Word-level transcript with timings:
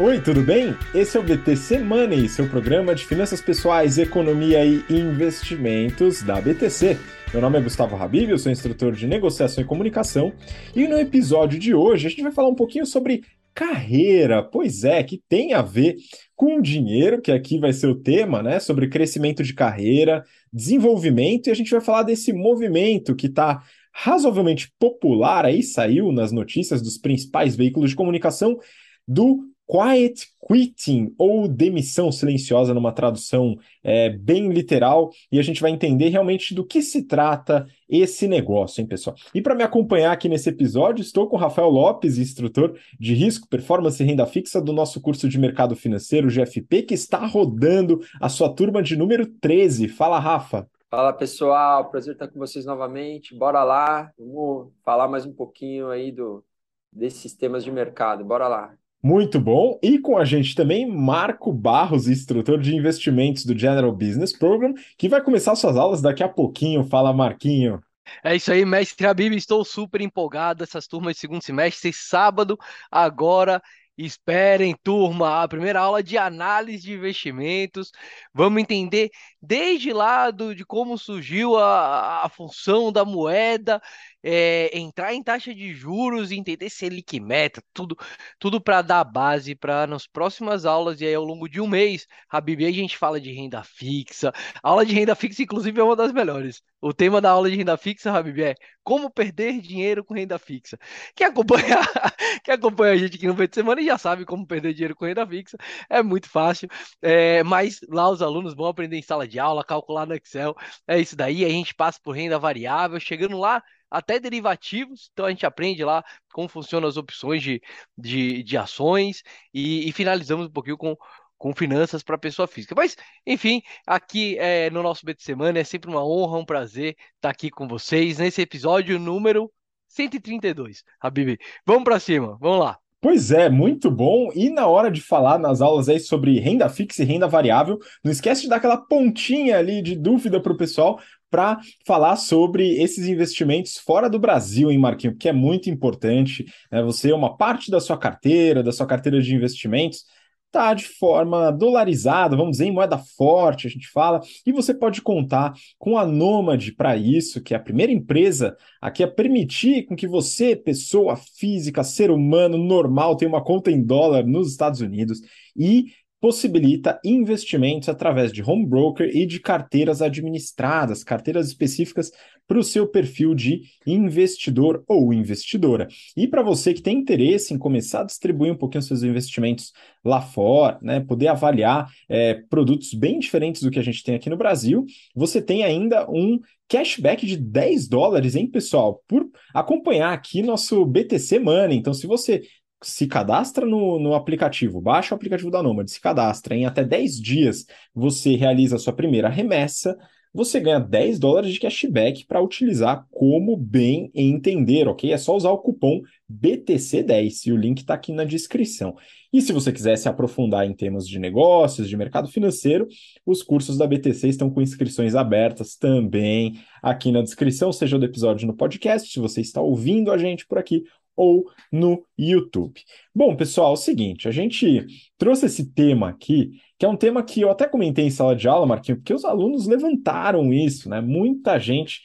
Oi, 0.00 0.20
tudo 0.20 0.42
bem? 0.42 0.76
Esse 0.94 1.16
é 1.16 1.20
o 1.20 1.24
BTC 1.24 1.80
Money, 1.80 2.28
seu 2.28 2.48
programa 2.48 2.94
de 2.94 3.04
finanças 3.04 3.40
pessoais, 3.40 3.98
economia 3.98 4.64
e 4.64 4.84
investimentos 4.88 6.22
da 6.22 6.40
BTC. 6.40 6.96
Meu 7.32 7.42
nome 7.42 7.58
é 7.58 7.60
Gustavo 7.60 7.96
Habib, 7.96 8.30
eu 8.30 8.38
sou 8.38 8.52
instrutor 8.52 8.92
de 8.92 9.08
negociação 9.08 9.60
e 9.60 9.66
comunicação, 9.66 10.32
e 10.72 10.86
no 10.86 10.96
episódio 10.96 11.58
de 11.58 11.74
hoje 11.74 12.06
a 12.06 12.10
gente 12.10 12.22
vai 12.22 12.30
falar 12.30 12.46
um 12.46 12.54
pouquinho 12.54 12.86
sobre 12.86 13.24
carreira, 13.52 14.40
pois 14.40 14.84
é, 14.84 15.02
que 15.02 15.20
tem 15.28 15.52
a 15.52 15.62
ver 15.62 15.96
com 16.36 16.62
dinheiro, 16.62 17.20
que 17.20 17.32
aqui 17.32 17.58
vai 17.58 17.72
ser 17.72 17.88
o 17.88 17.96
tema, 17.96 18.40
né? 18.40 18.60
Sobre 18.60 18.86
crescimento 18.86 19.42
de 19.42 19.52
carreira, 19.52 20.24
desenvolvimento, 20.52 21.48
e 21.48 21.50
a 21.50 21.54
gente 21.54 21.72
vai 21.72 21.80
falar 21.80 22.04
desse 22.04 22.32
movimento 22.32 23.16
que 23.16 23.26
está 23.26 23.64
razoavelmente 23.92 24.72
popular 24.78 25.44
aí, 25.44 25.60
saiu 25.60 26.12
nas 26.12 26.30
notícias 26.30 26.80
dos 26.80 26.96
principais 26.96 27.56
veículos 27.56 27.90
de 27.90 27.96
comunicação, 27.96 28.60
do 29.04 29.42
quiet 29.68 30.26
quitting, 30.48 31.14
ou 31.18 31.46
demissão 31.46 32.10
silenciosa, 32.10 32.72
numa 32.72 32.90
tradução 32.90 33.58
é, 33.84 34.08
bem 34.08 34.48
literal, 34.48 35.10
e 35.30 35.38
a 35.38 35.42
gente 35.42 35.60
vai 35.60 35.70
entender 35.70 36.08
realmente 36.08 36.54
do 36.54 36.64
que 36.64 36.80
se 36.80 37.02
trata 37.02 37.66
esse 37.88 38.26
negócio, 38.26 38.80
hein, 38.80 38.86
pessoal? 38.86 39.14
E 39.34 39.42
para 39.42 39.54
me 39.54 39.62
acompanhar 39.62 40.12
aqui 40.12 40.28
nesse 40.28 40.48
episódio, 40.48 41.02
estou 41.02 41.28
com 41.28 41.36
o 41.36 41.38
Rafael 41.38 41.68
Lopes, 41.68 42.16
instrutor 42.16 42.78
de 42.98 43.14
risco, 43.14 43.46
performance 43.46 44.02
e 44.02 44.06
renda 44.06 44.24
fixa 44.24 44.60
do 44.60 44.72
nosso 44.72 45.00
curso 45.02 45.28
de 45.28 45.38
mercado 45.38 45.76
financeiro, 45.76 46.30
GFP, 46.30 46.82
que 46.82 46.94
está 46.94 47.26
rodando 47.26 48.00
a 48.20 48.28
sua 48.30 48.48
turma 48.48 48.82
de 48.82 48.96
número 48.96 49.26
13. 49.26 49.88
Fala, 49.88 50.18
Rafa. 50.18 50.66
Fala 50.90 51.12
pessoal, 51.12 51.90
prazer 51.90 52.14
estar 52.14 52.28
com 52.28 52.38
vocês 52.38 52.64
novamente. 52.64 53.34
Bora 53.34 53.62
lá, 53.62 54.10
vamos 54.18 54.72
falar 54.82 55.06
mais 55.06 55.26
um 55.26 55.32
pouquinho 55.34 55.90
aí 55.90 56.10
do, 56.10 56.42
desses 56.90 57.34
temas 57.34 57.62
de 57.62 57.70
mercado. 57.70 58.24
Bora 58.24 58.48
lá. 58.48 58.74
Muito 59.02 59.40
bom. 59.40 59.78
E 59.82 59.98
com 59.98 60.18
a 60.18 60.24
gente 60.24 60.54
também, 60.54 60.86
Marco 60.86 61.52
Barros, 61.52 62.08
instrutor 62.08 62.58
de 62.60 62.74
investimentos 62.74 63.44
do 63.44 63.56
General 63.56 63.92
Business 63.92 64.36
Program, 64.36 64.74
que 64.96 65.08
vai 65.08 65.22
começar 65.22 65.54
suas 65.54 65.76
aulas 65.76 66.02
daqui 66.02 66.22
a 66.22 66.28
pouquinho. 66.28 66.84
Fala, 66.84 67.12
Marquinho. 67.12 67.80
É 68.24 68.34
isso 68.34 68.50
aí, 68.50 68.64
mestre 68.64 69.06
Habib. 69.06 69.34
Estou 69.34 69.64
super 69.64 70.00
empolgado. 70.00 70.64
Essas 70.64 70.86
turmas 70.86 71.14
de 71.14 71.20
segundo 71.20 71.42
semestre, 71.42 71.92
sábado, 71.92 72.58
agora. 72.90 73.62
Esperem, 73.96 74.76
turma, 74.80 75.42
a 75.42 75.48
primeira 75.48 75.80
aula 75.80 76.04
de 76.04 76.16
análise 76.16 76.84
de 76.84 76.94
investimentos. 76.94 77.90
Vamos 78.32 78.62
entender 78.62 79.10
desde 79.40 79.92
lá 79.92 80.30
do, 80.30 80.54
de 80.54 80.64
como 80.64 80.98
surgiu 80.98 81.56
a, 81.56 82.24
a 82.24 82.28
função 82.28 82.92
da 82.92 83.04
moeda, 83.04 83.80
é, 84.22 84.76
entrar 84.76 85.14
em 85.14 85.22
taxa 85.22 85.54
de 85.54 85.72
juros, 85.72 86.32
entender 86.32 86.68
Selic 86.70 87.20
meta, 87.20 87.62
tudo, 87.72 87.96
tudo 88.38 88.60
para 88.60 88.82
dar 88.82 89.04
base 89.04 89.54
para 89.54 89.86
nas 89.86 90.06
próximas 90.06 90.64
aulas 90.64 91.00
e 91.00 91.06
aí 91.06 91.14
ao 91.14 91.24
longo 91.24 91.48
de 91.48 91.60
um 91.60 91.68
mês, 91.68 92.06
a 92.28 92.40
Bíblia 92.40 92.68
a 92.68 92.72
gente 92.72 92.96
fala 92.98 93.20
de 93.20 93.32
renda 93.32 93.62
fixa. 93.62 94.32
A 94.62 94.68
aula 94.70 94.84
de 94.84 94.92
renda 94.92 95.14
fixa, 95.14 95.42
inclusive, 95.42 95.80
é 95.80 95.84
uma 95.84 95.96
das 95.96 96.12
melhores. 96.12 96.62
O 96.80 96.92
tema 96.92 97.20
da 97.20 97.30
aula 97.30 97.50
de 97.50 97.56
renda 97.56 97.76
fixa, 97.76 98.10
Habib, 98.12 98.40
é 98.40 98.54
como 98.84 99.10
perder 99.10 99.60
dinheiro 99.60 100.04
com 100.04 100.14
renda 100.14 100.38
fixa. 100.38 100.78
Quem 101.14 101.26
acompanha, 101.26 101.76
quem 102.44 102.54
acompanha 102.54 102.92
a 102.94 102.96
gente 102.96 103.16
aqui 103.16 103.26
no 103.26 103.34
meio 103.34 103.48
de 103.48 103.54
semana 103.54 103.82
já 103.82 103.98
sabe 103.98 104.24
como 104.24 104.46
perder 104.46 104.72
dinheiro 104.74 104.94
com 104.96 105.04
renda 105.04 105.26
fixa. 105.26 105.56
É 105.90 106.02
muito 106.02 106.28
fácil. 106.28 106.68
É, 107.02 107.42
mas 107.42 107.80
lá 107.88 108.08
os 108.08 108.22
alunos 108.22 108.54
vão 108.54 108.66
aprender 108.66 108.96
em 108.96 109.02
sala 109.02 109.26
de 109.28 109.38
aula, 109.38 109.64
calcular 109.64 110.06
no 110.06 110.14
Excel. 110.14 110.54
É 110.86 110.98
isso 110.98 111.14
daí. 111.16 111.44
A 111.44 111.48
gente 111.48 111.74
passa 111.74 112.00
por 112.02 112.12
renda 112.12 112.38
variável. 112.38 112.98
Chegando 112.98 113.38
lá, 113.38 113.62
até 113.90 114.18
derivativos, 114.18 115.10
então 115.12 115.26
a 115.26 115.30
gente 115.30 115.46
aprende 115.46 115.84
lá 115.84 116.04
como 116.32 116.48
funcionam 116.48 116.88
as 116.88 116.96
opções 116.96 117.42
de, 117.42 117.62
de, 117.96 118.42
de 118.42 118.56
ações 118.56 119.22
e, 119.52 119.88
e 119.88 119.92
finalizamos 119.92 120.46
um 120.46 120.50
pouquinho 120.50 120.76
com, 120.76 120.96
com 121.38 121.54
finanças 121.54 122.02
para 122.02 122.18
pessoa 122.18 122.46
física. 122.46 122.74
Mas, 122.74 122.96
enfim, 123.26 123.62
aqui 123.86 124.38
é, 124.38 124.70
no 124.70 124.82
nosso 124.82 125.06
BT 125.06 125.22
Semana 125.22 125.58
é 125.58 125.64
sempre 125.64 125.90
uma 125.90 126.04
honra, 126.04 126.38
um 126.38 126.44
prazer 126.44 126.96
estar 127.16 127.30
aqui 127.30 127.50
com 127.50 127.66
vocês 127.66 128.18
nesse 128.18 128.42
episódio 128.42 128.98
número 128.98 129.50
132. 129.88 130.84
Habib, 131.00 131.38
vamos 131.64 131.84
para 131.84 132.00
cima, 132.00 132.36
vamos 132.40 132.60
lá. 132.60 132.87
Pois 133.00 133.30
é, 133.30 133.48
muito 133.48 133.90
bom. 133.92 134.30
E 134.34 134.50
na 134.50 134.66
hora 134.66 134.90
de 134.90 135.00
falar 135.00 135.38
nas 135.38 135.60
aulas 135.60 135.88
aí 135.88 136.00
sobre 136.00 136.40
renda 136.40 136.68
fixa 136.68 137.02
e 137.02 137.06
renda 137.06 137.28
variável, 137.28 137.78
não 138.02 138.10
esquece 138.10 138.42
de 138.42 138.48
dar 138.48 138.56
aquela 138.56 138.76
pontinha 138.76 139.56
ali 139.56 139.80
de 139.80 139.94
dúvida 139.94 140.40
para 140.40 140.52
o 140.52 140.56
pessoal 140.56 140.98
para 141.30 141.60
falar 141.86 142.16
sobre 142.16 142.82
esses 142.82 143.06
investimentos 143.06 143.76
fora 143.78 144.08
do 144.10 144.18
Brasil, 144.18 144.70
hein, 144.70 144.78
Marquinho? 144.78 145.12
Porque 145.12 145.28
é 145.28 145.32
muito 145.32 145.70
importante. 145.70 146.44
Né? 146.72 146.82
Você, 146.82 147.12
uma 147.12 147.36
parte 147.36 147.70
da 147.70 147.80
sua 147.80 147.96
carteira, 147.96 148.64
da 148.64 148.72
sua 148.72 148.86
carteira 148.86 149.20
de 149.22 149.32
investimentos, 149.32 150.04
está 150.48 150.74
de 150.74 150.84
forma 150.84 151.50
dolarizada, 151.50 152.36
vamos 152.36 152.52
dizer, 152.52 152.66
em 152.66 152.72
moeda 152.72 152.98
forte, 152.98 153.66
a 153.66 153.70
gente 153.70 153.88
fala, 153.88 154.20
e 154.44 154.52
você 154.52 154.74
pode 154.74 155.00
contar 155.00 155.52
com 155.78 155.96
a 155.96 156.06
Nômade 156.06 156.72
para 156.72 156.96
isso, 156.96 157.42
que 157.42 157.54
é 157.54 157.56
a 157.56 157.62
primeira 157.62 157.92
empresa 157.92 158.56
aqui 158.80 159.02
a 159.02 159.08
permitir 159.08 159.84
com 159.84 159.94
que 159.94 160.08
você, 160.08 160.56
pessoa 160.56 161.16
física, 161.16 161.84
ser 161.84 162.10
humano 162.10 162.58
normal, 162.58 163.16
tenha 163.16 163.28
uma 163.28 163.44
conta 163.44 163.70
em 163.70 163.82
dólar 163.82 164.26
nos 164.26 164.50
Estados 164.50 164.80
Unidos 164.80 165.20
e 165.56 165.92
possibilita 166.20 167.00
investimentos 167.04 167.88
através 167.88 168.32
de 168.32 168.42
home 168.42 168.66
broker 168.66 169.08
e 169.14 169.24
de 169.24 169.40
carteiras 169.40 170.02
administradas, 170.02 171.04
carteiras 171.04 171.48
específicas 171.48 172.10
para 172.48 172.58
o 172.58 172.64
seu 172.64 172.88
perfil 172.88 173.34
de 173.34 173.62
investidor 173.86 174.82
ou 174.88 175.12
investidora. 175.12 175.86
E 176.16 176.26
para 176.26 176.42
você 176.42 176.72
que 176.72 176.80
tem 176.80 176.98
interesse 176.98 177.52
em 177.52 177.58
começar 177.58 178.00
a 178.00 178.04
distribuir 178.04 178.52
um 178.52 178.56
pouquinho 178.56 178.82
seus 178.82 179.02
investimentos 179.02 179.72
lá 180.02 180.22
fora, 180.22 180.78
né, 180.80 181.00
poder 181.00 181.28
avaliar 181.28 181.86
é, 182.08 182.34
produtos 182.48 182.94
bem 182.94 183.18
diferentes 183.18 183.62
do 183.62 183.70
que 183.70 183.78
a 183.78 183.82
gente 183.82 184.02
tem 184.02 184.14
aqui 184.14 184.30
no 184.30 184.36
Brasil, 184.36 184.86
você 185.14 185.42
tem 185.42 185.62
ainda 185.62 186.10
um 186.10 186.40
cashback 186.68 187.26
de 187.26 187.36
10 187.36 187.88
dólares, 187.88 188.34
hein, 188.34 188.46
pessoal, 188.46 189.02
por 189.06 189.26
acompanhar 189.54 190.12
aqui 190.12 190.42
nosso 190.42 190.84
BTC 190.84 191.38
Money. 191.38 191.78
Então, 191.78 191.94
se 191.94 192.06
você 192.06 192.42
se 192.82 193.06
cadastra 193.06 193.66
no, 193.66 193.98
no 193.98 194.14
aplicativo, 194.14 194.80
baixa 194.80 195.14
o 195.14 195.16
aplicativo 195.16 195.50
da 195.50 195.62
Nomad, 195.62 195.88
se 195.88 196.00
cadastra, 196.00 196.54
em 196.54 196.66
até 196.66 196.84
10 196.84 197.20
dias 197.20 197.66
você 197.94 198.36
realiza 198.36 198.76
a 198.76 198.78
sua 198.78 198.92
primeira 198.92 199.28
remessa, 199.28 199.96
você 200.32 200.60
ganha 200.60 200.78
10 200.78 201.18
dólares 201.18 201.52
de 201.52 201.58
cashback 201.58 202.26
para 202.26 202.40
utilizar 202.40 203.06
como 203.10 203.56
bem 203.56 204.10
entender, 204.14 204.86
ok? 204.86 205.12
É 205.12 205.18
só 205.18 205.34
usar 205.34 205.50
o 205.50 205.58
cupom 205.58 206.00
BTC10 206.30 207.46
e 207.46 207.52
o 207.52 207.56
link 207.56 207.78
está 207.78 207.94
aqui 207.94 208.12
na 208.12 208.24
descrição. 208.24 208.94
E 209.32 209.42
se 209.42 209.52
você 209.52 209.72
quiser 209.72 209.96
se 209.96 210.08
aprofundar 210.08 210.66
em 210.66 210.74
temas 210.74 211.08
de 211.08 211.18
negócios, 211.18 211.88
de 211.88 211.96
mercado 211.96 212.28
financeiro, 212.28 212.86
os 213.26 213.42
cursos 213.42 213.76
da 213.76 213.86
BTC 213.86 214.28
estão 214.28 214.50
com 214.50 214.62
inscrições 214.62 215.14
abertas 215.14 215.76
também 215.76 216.60
aqui 216.82 217.10
na 217.10 217.22
descrição, 217.22 217.72
seja 217.72 217.98
do 217.98 218.04
episódio 218.04 218.46
no 218.46 218.54
podcast, 218.54 219.10
se 219.10 219.18
você 219.18 219.40
está 219.40 219.60
ouvindo 219.60 220.12
a 220.12 220.18
gente 220.18 220.46
por 220.46 220.58
aqui, 220.58 220.84
ou 221.18 221.50
no 221.72 222.06
YouTube. 222.16 222.80
Bom, 223.12 223.34
pessoal, 223.34 223.70
é 223.70 223.72
o 223.72 223.76
seguinte, 223.76 224.28
a 224.28 224.30
gente 224.30 224.86
trouxe 225.18 225.46
esse 225.46 225.72
tema 225.72 226.08
aqui, 226.08 226.52
que 226.78 226.86
é 226.86 226.88
um 226.88 226.96
tema 226.96 227.24
que 227.24 227.40
eu 227.40 227.50
até 227.50 227.66
comentei 227.66 228.06
em 228.06 228.10
sala 228.10 228.36
de 228.36 228.46
aula, 228.46 228.64
Marquinhos, 228.64 229.00
porque 229.00 229.12
os 229.12 229.24
alunos 229.24 229.66
levantaram 229.66 230.54
isso, 230.54 230.88
né? 230.88 231.00
Muita 231.00 231.58
gente 231.58 232.02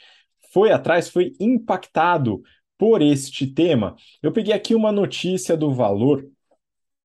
foi 0.52 0.72
atrás, 0.72 1.10
foi 1.10 1.34
impactado 1.40 2.42
por 2.76 3.04
este 3.04 3.46
tema. 3.46 3.96
Eu 4.22 4.32
peguei 4.32 4.54
aqui 4.54 4.74
uma 4.74 4.92
notícia 4.92 5.56
do 5.56 5.72
Valor, 5.72 6.28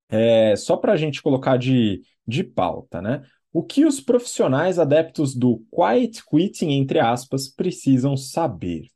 é, 0.09 0.57
só 0.57 0.79
para 0.79 0.95
a 0.95 0.97
gente 0.97 1.21
colocar 1.21 1.59
de, 1.59 2.01
de 2.27 2.43
pauta, 2.43 3.03
né? 3.03 3.23
O 3.53 3.63
que 3.63 3.85
os 3.85 4.01
profissionais 4.01 4.79
adeptos 4.79 5.35
do 5.35 5.63
quiet 5.71 6.23
quitting, 6.25 6.71
entre 6.71 7.01
aspas, 7.01 7.49
precisam 7.49 8.17
saber? 8.17 8.87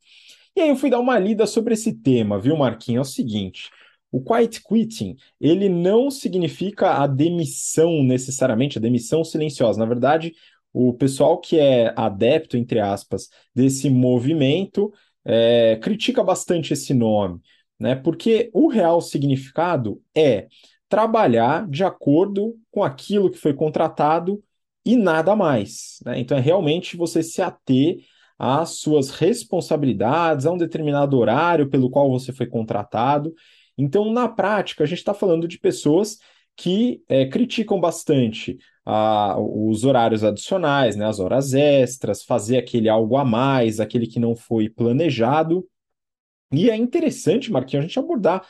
E 0.55 0.61
aí 0.61 0.69
eu 0.69 0.75
fui 0.75 0.89
dar 0.89 0.99
uma 0.99 1.17
lida 1.17 1.47
sobre 1.47 1.73
esse 1.73 1.93
tema, 1.93 2.39
viu, 2.39 2.55
Marquinhos? 2.55 3.07
É 3.07 3.11
o 3.11 3.13
seguinte, 3.13 3.71
o 4.11 4.23
quiet 4.23 4.61
quitting, 4.63 5.15
ele 5.41 5.67
não 5.67 6.11
significa 6.11 7.01
a 7.01 7.07
demissão 7.07 8.03
necessariamente, 8.03 8.77
a 8.77 8.81
demissão 8.81 9.23
silenciosa. 9.23 9.79
Na 9.79 9.85
verdade, 9.85 10.33
o 10.71 10.93
pessoal 10.93 11.39
que 11.39 11.57
é 11.57 11.91
adepto, 11.95 12.55
entre 12.55 12.79
aspas, 12.79 13.29
desse 13.53 13.89
movimento 13.89 14.93
é, 15.25 15.77
critica 15.81 16.23
bastante 16.23 16.73
esse 16.73 16.93
nome, 16.93 17.39
né? 17.79 17.95
Porque 17.95 18.51
o 18.53 18.67
real 18.67 19.01
significado 19.01 20.01
é 20.15 20.47
trabalhar 20.87 21.67
de 21.67 21.83
acordo 21.83 22.55
com 22.69 22.83
aquilo 22.83 23.31
que 23.31 23.39
foi 23.39 23.53
contratado 23.53 24.43
e 24.85 24.95
nada 24.95 25.35
mais. 25.35 25.99
Né? 26.05 26.19
Então 26.19 26.37
é 26.37 26.41
realmente 26.41 26.95
você 26.95 27.23
se 27.23 27.41
ater 27.41 27.97
às 28.45 28.71
suas 28.79 29.09
responsabilidades, 29.09 30.45
a 30.45 30.51
um 30.51 30.57
determinado 30.57 31.17
horário 31.17 31.69
pelo 31.69 31.89
qual 31.89 32.11
você 32.11 32.33
foi 32.33 32.45
contratado. 32.45 33.33
Então, 33.77 34.11
na 34.11 34.27
prática, 34.27 34.83
a 34.83 34.85
gente 34.85 34.97
está 34.97 35.13
falando 35.13 35.47
de 35.47 35.57
pessoas 35.57 36.17
que 36.53 37.01
é, 37.07 37.25
criticam 37.25 37.79
bastante 37.79 38.57
ah, 38.85 39.37
os 39.39 39.85
horários 39.85 40.25
adicionais, 40.25 40.97
né, 40.97 41.05
as 41.05 41.21
horas 41.21 41.53
extras, 41.53 42.21
fazer 42.21 42.57
aquele 42.57 42.89
algo 42.89 43.15
a 43.15 43.23
mais, 43.23 43.79
aquele 43.79 44.05
que 44.05 44.19
não 44.19 44.35
foi 44.35 44.67
planejado. 44.67 45.65
E 46.51 46.69
é 46.69 46.75
interessante, 46.75 47.49
Marquinhos, 47.49 47.85
a 47.85 47.87
gente 47.87 47.97
abordar 47.97 48.45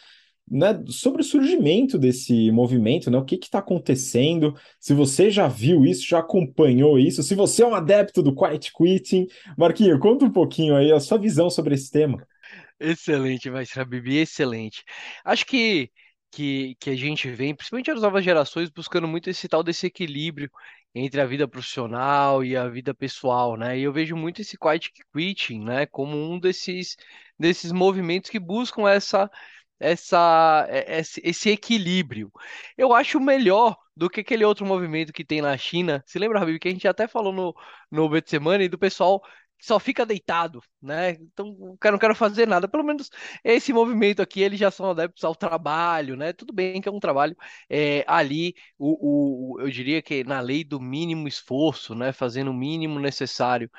né, 0.50 0.84
sobre 0.88 1.22
o 1.22 1.26
surgimento 1.26 1.98
desse 1.98 2.52
movimento, 2.52 3.10
né? 3.10 3.18
O 3.18 3.26
que 3.26 3.36
está 3.36 3.60
acontecendo? 3.60 4.56
Se 4.80 4.94
você 4.94 5.32
já 5.32 5.48
viu 5.48 5.86
isso, 5.86 6.06
já 6.08 6.20
acompanhou 6.20 7.00
isso, 7.00 7.24
se 7.24 7.36
você 7.36 7.64
é 7.64 7.68
um 7.68 7.76
adepto 7.76 8.22
do 8.22 8.36
quiet 8.36 8.72
quitting, 8.74 9.28
Marquinho, 9.58 10.00
conta 10.00 10.26
um 10.26 10.32
pouquinho 10.32 10.76
aí 10.76 10.92
a 10.92 11.00
sua 11.00 11.18
visão 11.18 11.50
sobre 11.50 11.76
esse 11.76 11.90
tema. 11.92 12.26
Excelente, 12.80 13.50
Maestra 13.50 13.86
Bibi, 13.86 14.18
excelente. 14.18 14.84
Acho 15.24 15.46
que, 15.46 15.90
que, 16.32 16.76
que 16.80 16.90
a 16.90 16.96
gente 16.96 17.30
vem, 17.32 17.56
principalmente 17.56 17.92
as 17.92 18.02
novas 18.02 18.24
gerações, 18.24 18.70
buscando 18.70 19.08
muito 19.08 19.30
esse 19.30 19.48
tal 19.48 19.64
desse 19.64 19.88
equilíbrio 19.88 20.50
entre 20.94 21.22
a 21.22 21.26
vida 21.26 21.48
profissional 21.48 22.44
e 22.44 22.56
a 22.56 22.68
vida 22.68 22.94
pessoal, 22.94 23.56
né? 23.58 23.80
E 23.80 23.84
eu 23.84 23.94
vejo 23.94 24.16
muito 24.16 24.42
esse 24.42 24.58
quiet 24.58 24.92
quitting, 25.14 25.64
né, 25.64 25.86
como 25.88 26.16
um 26.16 26.40
desses, 26.40 26.96
desses 27.40 27.72
movimentos 27.72 28.30
que 28.30 28.40
buscam 28.40 28.88
essa 28.90 29.30
essa, 29.80 30.66
é, 30.70 31.00
esse, 31.00 31.50
equilíbrio. 31.50 32.32
Eu 32.78 32.94
acho 32.94 33.20
melhor 33.20 33.78
do 33.96 34.10
que 34.10 34.22
aquele 34.22 34.46
outro 34.46 34.66
movimento 34.66 35.14
que 35.14 35.26
tem 35.26 35.42
na 35.42 35.58
China. 35.58 36.04
Se 36.06 36.18
lembra, 36.20 36.42
Habib, 36.42 36.60
que 36.60 36.68
a 36.68 36.72
gente 36.72 36.88
até 36.88 37.08
falou 37.08 37.34
no, 37.34 37.56
no 37.92 38.10
Bet 38.10 38.30
Semana 38.30 38.64
e 38.64 38.70
do 38.70 38.78
pessoal 38.78 39.22
que 39.58 39.66
só 39.66 39.80
fica 39.80 40.06
deitado, 40.06 40.62
né? 40.82 41.12
Então, 41.12 41.48
o 41.60 41.78
cara 41.78 41.94
não 41.94 42.00
quer 42.00 42.14
fazer 42.16 42.48
nada. 42.48 42.68
Pelo 42.68 42.84
menos 42.84 43.10
esse 43.44 43.72
movimento 43.72 44.22
aqui, 44.22 44.42
eles 44.42 44.60
já 44.60 44.70
são 44.72 44.90
adeptos 44.92 45.24
ao 45.24 45.36
trabalho, 45.36 46.16
né? 46.18 46.34
Tudo 46.34 46.54
bem 46.54 46.82
que 46.82 46.90
é 46.90 46.92
um 46.92 47.00
trabalho 47.00 47.36
é, 47.70 48.04
ali, 48.08 48.56
o, 48.78 49.56
o, 49.56 49.62
eu 49.62 49.70
diria 49.70 50.02
que 50.02 50.24
na 50.24 50.40
lei 50.42 50.64
do 50.64 50.80
mínimo 50.82 51.28
esforço, 51.28 51.96
né? 51.96 52.12
Fazendo 52.12 52.52
o 52.52 52.54
mínimo 52.54 53.00
necessário. 53.00 53.70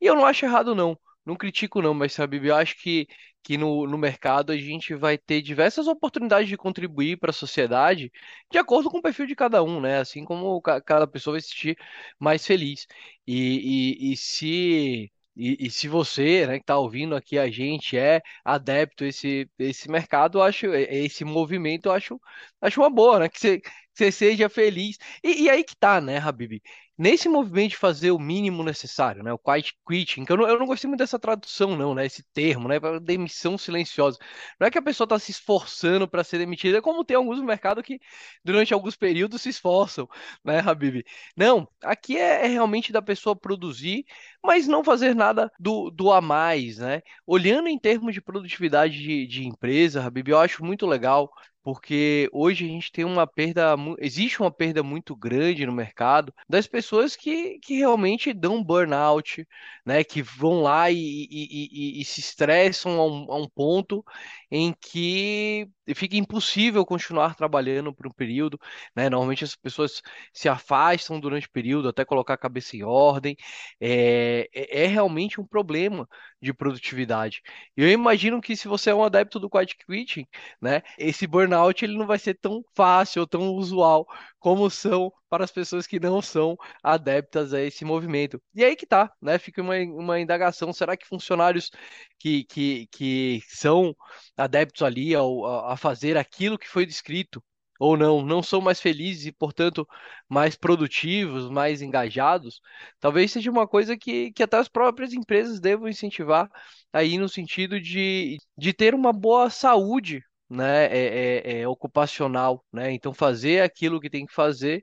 E 0.00 0.06
eu 0.06 0.14
não 0.14 0.24
acho 0.26 0.44
errado, 0.46 0.74
não. 0.74 0.98
Não 1.24 1.36
critico, 1.36 1.80
não, 1.80 1.94
mas, 1.94 2.18
Habib, 2.20 2.44
eu 2.46 2.54
acho 2.56 2.76
que 2.80 3.06
que 3.46 3.58
no, 3.58 3.86
no 3.86 3.98
mercado 3.98 4.52
a 4.52 4.56
gente 4.56 4.94
vai 4.94 5.18
ter 5.18 5.42
diversas 5.42 5.86
oportunidades 5.86 6.48
de 6.48 6.56
contribuir 6.56 7.18
para 7.18 7.28
a 7.28 7.32
sociedade 7.32 8.10
de 8.50 8.56
acordo 8.58 8.90
com 8.90 8.96
o 8.98 9.02
perfil 9.02 9.26
de 9.26 9.36
cada 9.36 9.62
um, 9.62 9.82
né? 9.82 9.98
Assim 9.98 10.24
como 10.24 10.62
cada 10.62 11.06
pessoa 11.06 11.34
vai 11.34 11.42
se 11.42 11.48
sentir 11.50 11.76
mais 12.18 12.46
feliz. 12.46 12.86
E, 13.26 13.98
e, 14.08 14.12
e 14.12 14.16
se. 14.16 15.10
E, 15.36 15.66
e, 15.66 15.70
se 15.70 15.88
você, 15.88 16.46
né, 16.46 16.54
que 16.58 16.62
está 16.62 16.78
ouvindo 16.78 17.14
aqui 17.16 17.36
a 17.38 17.50
gente 17.50 17.98
é 17.98 18.22
adepto 18.44 19.02
a 19.04 19.08
esse, 19.08 19.50
esse 19.58 19.90
mercado, 19.90 20.40
acho 20.40 20.66
esse 20.74 21.24
movimento, 21.24 21.86
eu 21.86 21.92
acho, 21.92 22.20
acho 22.60 22.80
uma 22.80 22.88
boa, 22.90 23.18
né? 23.18 23.28
Que 23.28 23.38
você, 23.40 23.60
que 23.60 23.70
você 23.92 24.12
seja 24.12 24.48
feliz. 24.48 24.96
E, 25.22 25.42
e 25.44 25.50
aí 25.50 25.64
que 25.64 25.76
tá, 25.76 26.00
né, 26.00 26.18
Habib? 26.18 26.62
Nesse 26.96 27.28
movimento 27.28 27.70
de 27.70 27.76
fazer 27.76 28.10
o 28.10 28.18
mínimo 28.18 28.62
necessário, 28.62 29.22
né? 29.22 29.32
O 29.32 29.38
quiet 29.38 29.74
quitting, 29.86 30.24
que 30.24 30.32
eu 30.32 30.36
não, 30.36 30.48
eu 30.48 30.58
não 30.58 30.66
gostei 30.66 30.88
muito 30.88 30.98
dessa 31.00 31.18
tradução, 31.18 31.76
não, 31.76 31.94
né? 31.94 32.06
Esse 32.06 32.22
termo, 32.32 32.68
né? 32.68 32.76
Demissão 33.00 33.58
silenciosa. 33.58 34.18
Não 34.58 34.66
é 34.66 34.70
que 34.70 34.78
a 34.78 34.82
pessoa 34.82 35.04
está 35.04 35.18
se 35.18 35.30
esforçando 35.30 36.08
para 36.08 36.24
ser 36.24 36.38
demitida, 36.38 36.80
como 36.80 37.04
tem 37.04 37.16
alguns 37.16 37.38
no 37.38 37.44
mercado 37.44 37.82
que 37.82 38.00
durante 38.44 38.72
alguns 38.72 38.96
períodos 38.96 39.42
se 39.42 39.48
esforçam, 39.48 40.08
né, 40.44 40.60
Habib? 40.60 41.04
Não, 41.36 41.68
aqui 41.82 42.16
é, 42.16 42.46
é 42.46 42.48
realmente 42.48 42.92
da 42.92 43.02
pessoa 43.02 43.36
produzir, 43.36 44.04
mas 44.42 44.66
não 44.66 44.84
fazer 44.84 45.14
nada 45.14 45.50
do, 45.58 45.90
do 45.90 46.12
a 46.12 46.20
mais, 46.20 46.78
né? 46.78 47.02
Olhando 47.26 47.68
em 47.68 47.78
termos 47.78 48.14
de 48.14 48.20
produtividade 48.20 48.98
de, 49.00 49.26
de 49.26 49.46
empresa, 49.46 50.02
Habib, 50.04 50.28
eu 50.28 50.38
acho 50.38 50.64
muito 50.64 50.86
legal 50.86 51.30
porque 51.64 52.28
hoje 52.30 52.66
a 52.66 52.68
gente 52.68 52.92
tem 52.92 53.06
uma 53.06 53.26
perda, 53.26 53.74
existe 53.98 54.40
uma 54.40 54.50
perda 54.52 54.82
muito 54.82 55.16
grande 55.16 55.64
no 55.64 55.72
mercado 55.72 56.32
das 56.46 56.66
pessoas 56.66 57.16
que, 57.16 57.58
que 57.60 57.78
realmente 57.78 58.34
dão 58.34 58.62
burnout, 58.62 59.48
né? 59.84 60.04
Que 60.04 60.22
vão 60.22 60.60
lá 60.62 60.90
e, 60.90 60.96
e, 60.98 61.98
e, 61.98 62.02
e 62.02 62.04
se 62.04 62.20
estressam 62.20 63.00
a 63.00 63.06
um, 63.06 63.32
a 63.32 63.36
um 63.38 63.48
ponto 63.48 64.04
em 64.50 64.74
que 64.78 65.66
fica 65.94 66.16
impossível 66.16 66.84
continuar 66.84 67.34
trabalhando 67.34 67.94
por 67.94 68.06
um 68.06 68.10
período, 68.10 68.58
né? 68.94 69.08
Normalmente 69.08 69.44
as 69.44 69.56
pessoas 69.56 70.02
se 70.34 70.48
afastam 70.48 71.18
durante 71.18 71.46
o 71.46 71.50
período 71.50 71.88
até 71.88 72.04
colocar 72.04 72.34
a 72.34 72.38
cabeça 72.38 72.76
em 72.76 72.82
ordem. 72.82 73.36
É, 73.80 74.48
é, 74.54 74.84
é 74.84 74.86
realmente 74.86 75.40
um 75.40 75.46
problema 75.46 76.06
de 76.44 76.52
produtividade. 76.52 77.42
Eu 77.76 77.88
imagino 77.90 78.40
que 78.40 78.56
se 78.56 78.68
você 78.68 78.90
é 78.90 78.94
um 78.94 79.02
adepto 79.02 79.40
do 79.40 79.48
quiet 79.48 79.76
quitting, 79.76 80.26
né? 80.60 80.82
Esse 80.98 81.26
burnout 81.26 81.82
ele 81.84 81.96
não 81.96 82.06
vai 82.06 82.18
ser 82.18 82.34
tão 82.34 82.62
fácil 82.74 83.22
ou 83.22 83.26
tão 83.26 83.48
usual 83.54 84.06
como 84.38 84.68
são 84.70 85.10
para 85.28 85.44
as 85.44 85.50
pessoas 85.50 85.86
que 85.86 85.98
não 85.98 86.20
são 86.20 86.56
adeptas 86.82 87.54
a 87.54 87.60
esse 87.62 87.84
movimento. 87.84 88.40
E 88.54 88.62
aí 88.64 88.76
que 88.76 88.86
tá, 88.86 89.10
né? 89.20 89.38
Fica 89.38 89.62
uma, 89.62 89.74
uma 89.76 90.20
indagação: 90.20 90.72
será 90.72 90.96
que 90.96 91.06
funcionários 91.06 91.70
que, 92.18 92.44
que, 92.44 92.86
que 92.92 93.40
são 93.48 93.96
adeptos 94.36 94.82
ali 94.82 95.14
ao, 95.14 95.46
a 95.66 95.76
fazer 95.76 96.16
aquilo 96.18 96.58
que 96.58 96.68
foi 96.68 96.84
descrito 96.86 97.42
ou 97.84 97.96
não, 97.98 98.22
não 98.24 98.42
são 98.42 98.60
mais 98.60 98.80
felizes 98.80 99.26
e, 99.26 99.32
portanto, 99.32 99.86
mais 100.28 100.56
produtivos, 100.56 101.50
mais 101.50 101.82
engajados, 101.82 102.60
talvez 102.98 103.30
seja 103.32 103.50
uma 103.50 103.68
coisa 103.68 103.96
que, 103.96 104.32
que 104.32 104.42
até 104.42 104.56
as 104.56 104.68
próprias 104.68 105.12
empresas 105.12 105.60
devam 105.60 105.88
incentivar 105.88 106.48
aí 106.92 107.18
no 107.18 107.28
sentido 107.28 107.78
de, 107.80 108.38
de 108.56 108.72
ter 108.72 108.94
uma 108.94 109.12
boa 109.12 109.50
saúde 109.50 110.22
né, 110.48 110.86
é, 110.86 111.58
é, 111.58 111.60
é, 111.62 111.68
ocupacional, 111.68 112.64
né? 112.72 112.92
Então 112.92 113.12
fazer 113.12 113.62
aquilo 113.62 114.00
que 114.00 114.10
tem 114.10 114.24
que 114.26 114.32
fazer 114.34 114.82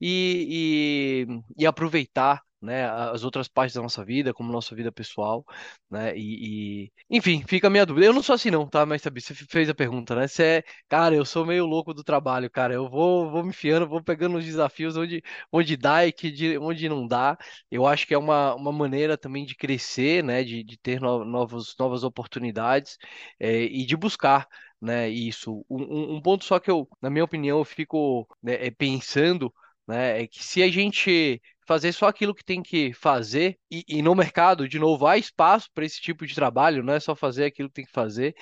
e, 0.00 1.26
e, 1.28 1.62
e 1.62 1.66
aproveitar 1.66 2.40
né, 2.60 2.88
as 2.88 3.24
outras 3.24 3.48
partes 3.48 3.74
da 3.74 3.82
nossa 3.82 4.04
vida, 4.04 4.34
como 4.34 4.52
nossa 4.52 4.74
vida 4.74 4.92
pessoal, 4.92 5.44
né, 5.90 6.16
e, 6.16 6.84
e, 6.84 6.92
enfim, 7.08 7.42
fica 7.46 7.66
a 7.66 7.70
minha 7.70 7.86
dúvida. 7.86 8.06
Eu 8.06 8.12
não 8.12 8.22
sou 8.22 8.34
assim 8.34 8.50
não, 8.50 8.66
tá, 8.68 8.84
mas 8.86 9.02
sabe, 9.02 9.20
você 9.20 9.34
fez 9.34 9.68
a 9.68 9.74
pergunta, 9.74 10.14
né? 10.14 10.26
Você 10.28 10.42
é, 10.42 10.64
cara, 10.88 11.14
eu 11.14 11.24
sou 11.24 11.46
meio 11.46 11.66
louco 11.66 11.94
do 11.94 12.04
trabalho, 12.04 12.50
cara. 12.50 12.74
Eu 12.74 12.88
vou, 12.88 13.30
vou 13.30 13.44
me 13.44 13.52
fiando, 13.52 13.88
vou 13.88 14.02
pegando 14.02 14.38
os 14.38 14.44
desafios 14.44 14.96
onde, 14.96 15.22
onde 15.52 15.76
dá 15.76 16.06
e 16.06 16.12
que 16.12 16.58
onde 16.58 16.88
não 16.88 17.06
dá. 17.06 17.36
Eu 17.70 17.86
acho 17.86 18.06
que 18.06 18.14
é 18.14 18.18
uma, 18.18 18.54
uma 18.54 18.72
maneira 18.72 19.16
também 19.16 19.44
de 19.44 19.54
crescer, 19.54 20.22
né, 20.22 20.42
de, 20.44 20.62
de 20.62 20.76
ter 20.78 21.00
novos, 21.00 21.74
novas 21.78 22.04
oportunidades 22.04 22.98
é, 23.38 23.62
e 23.62 23.84
de 23.84 23.96
buscar 23.96 24.46
né, 24.80 25.08
isso. 25.08 25.64
Um, 25.68 26.16
um, 26.16 26.22
ponto 26.22 26.44
só 26.44 26.58
que 26.58 26.70
eu, 26.70 26.88
na 27.00 27.10
minha 27.10 27.24
opinião, 27.24 27.58
eu 27.58 27.64
fico 27.64 28.26
né, 28.42 28.54
é, 28.66 28.70
pensando, 28.70 29.52
né, 29.86 30.22
é 30.22 30.26
que 30.26 30.42
se 30.42 30.62
a 30.62 30.68
gente 30.70 31.40
fazer 31.70 31.92
só 31.92 32.08
aquilo 32.08 32.34
que 32.34 32.44
tem 32.44 32.60
que 32.64 32.92
fazer 32.92 33.56
e, 33.70 33.84
e 33.86 34.02
no 34.02 34.12
mercado, 34.12 34.68
de 34.68 34.76
novo, 34.76 35.06
há 35.06 35.16
espaço 35.16 35.70
para 35.72 35.84
esse 35.84 36.00
tipo 36.00 36.26
de 36.26 36.34
trabalho, 36.34 36.82
não 36.82 36.94
é 36.94 36.98
só 36.98 37.14
fazer 37.14 37.44
aquilo 37.44 37.68
que 37.68 37.76
tem 37.76 37.84
que 37.84 37.92
fazer. 37.92 38.34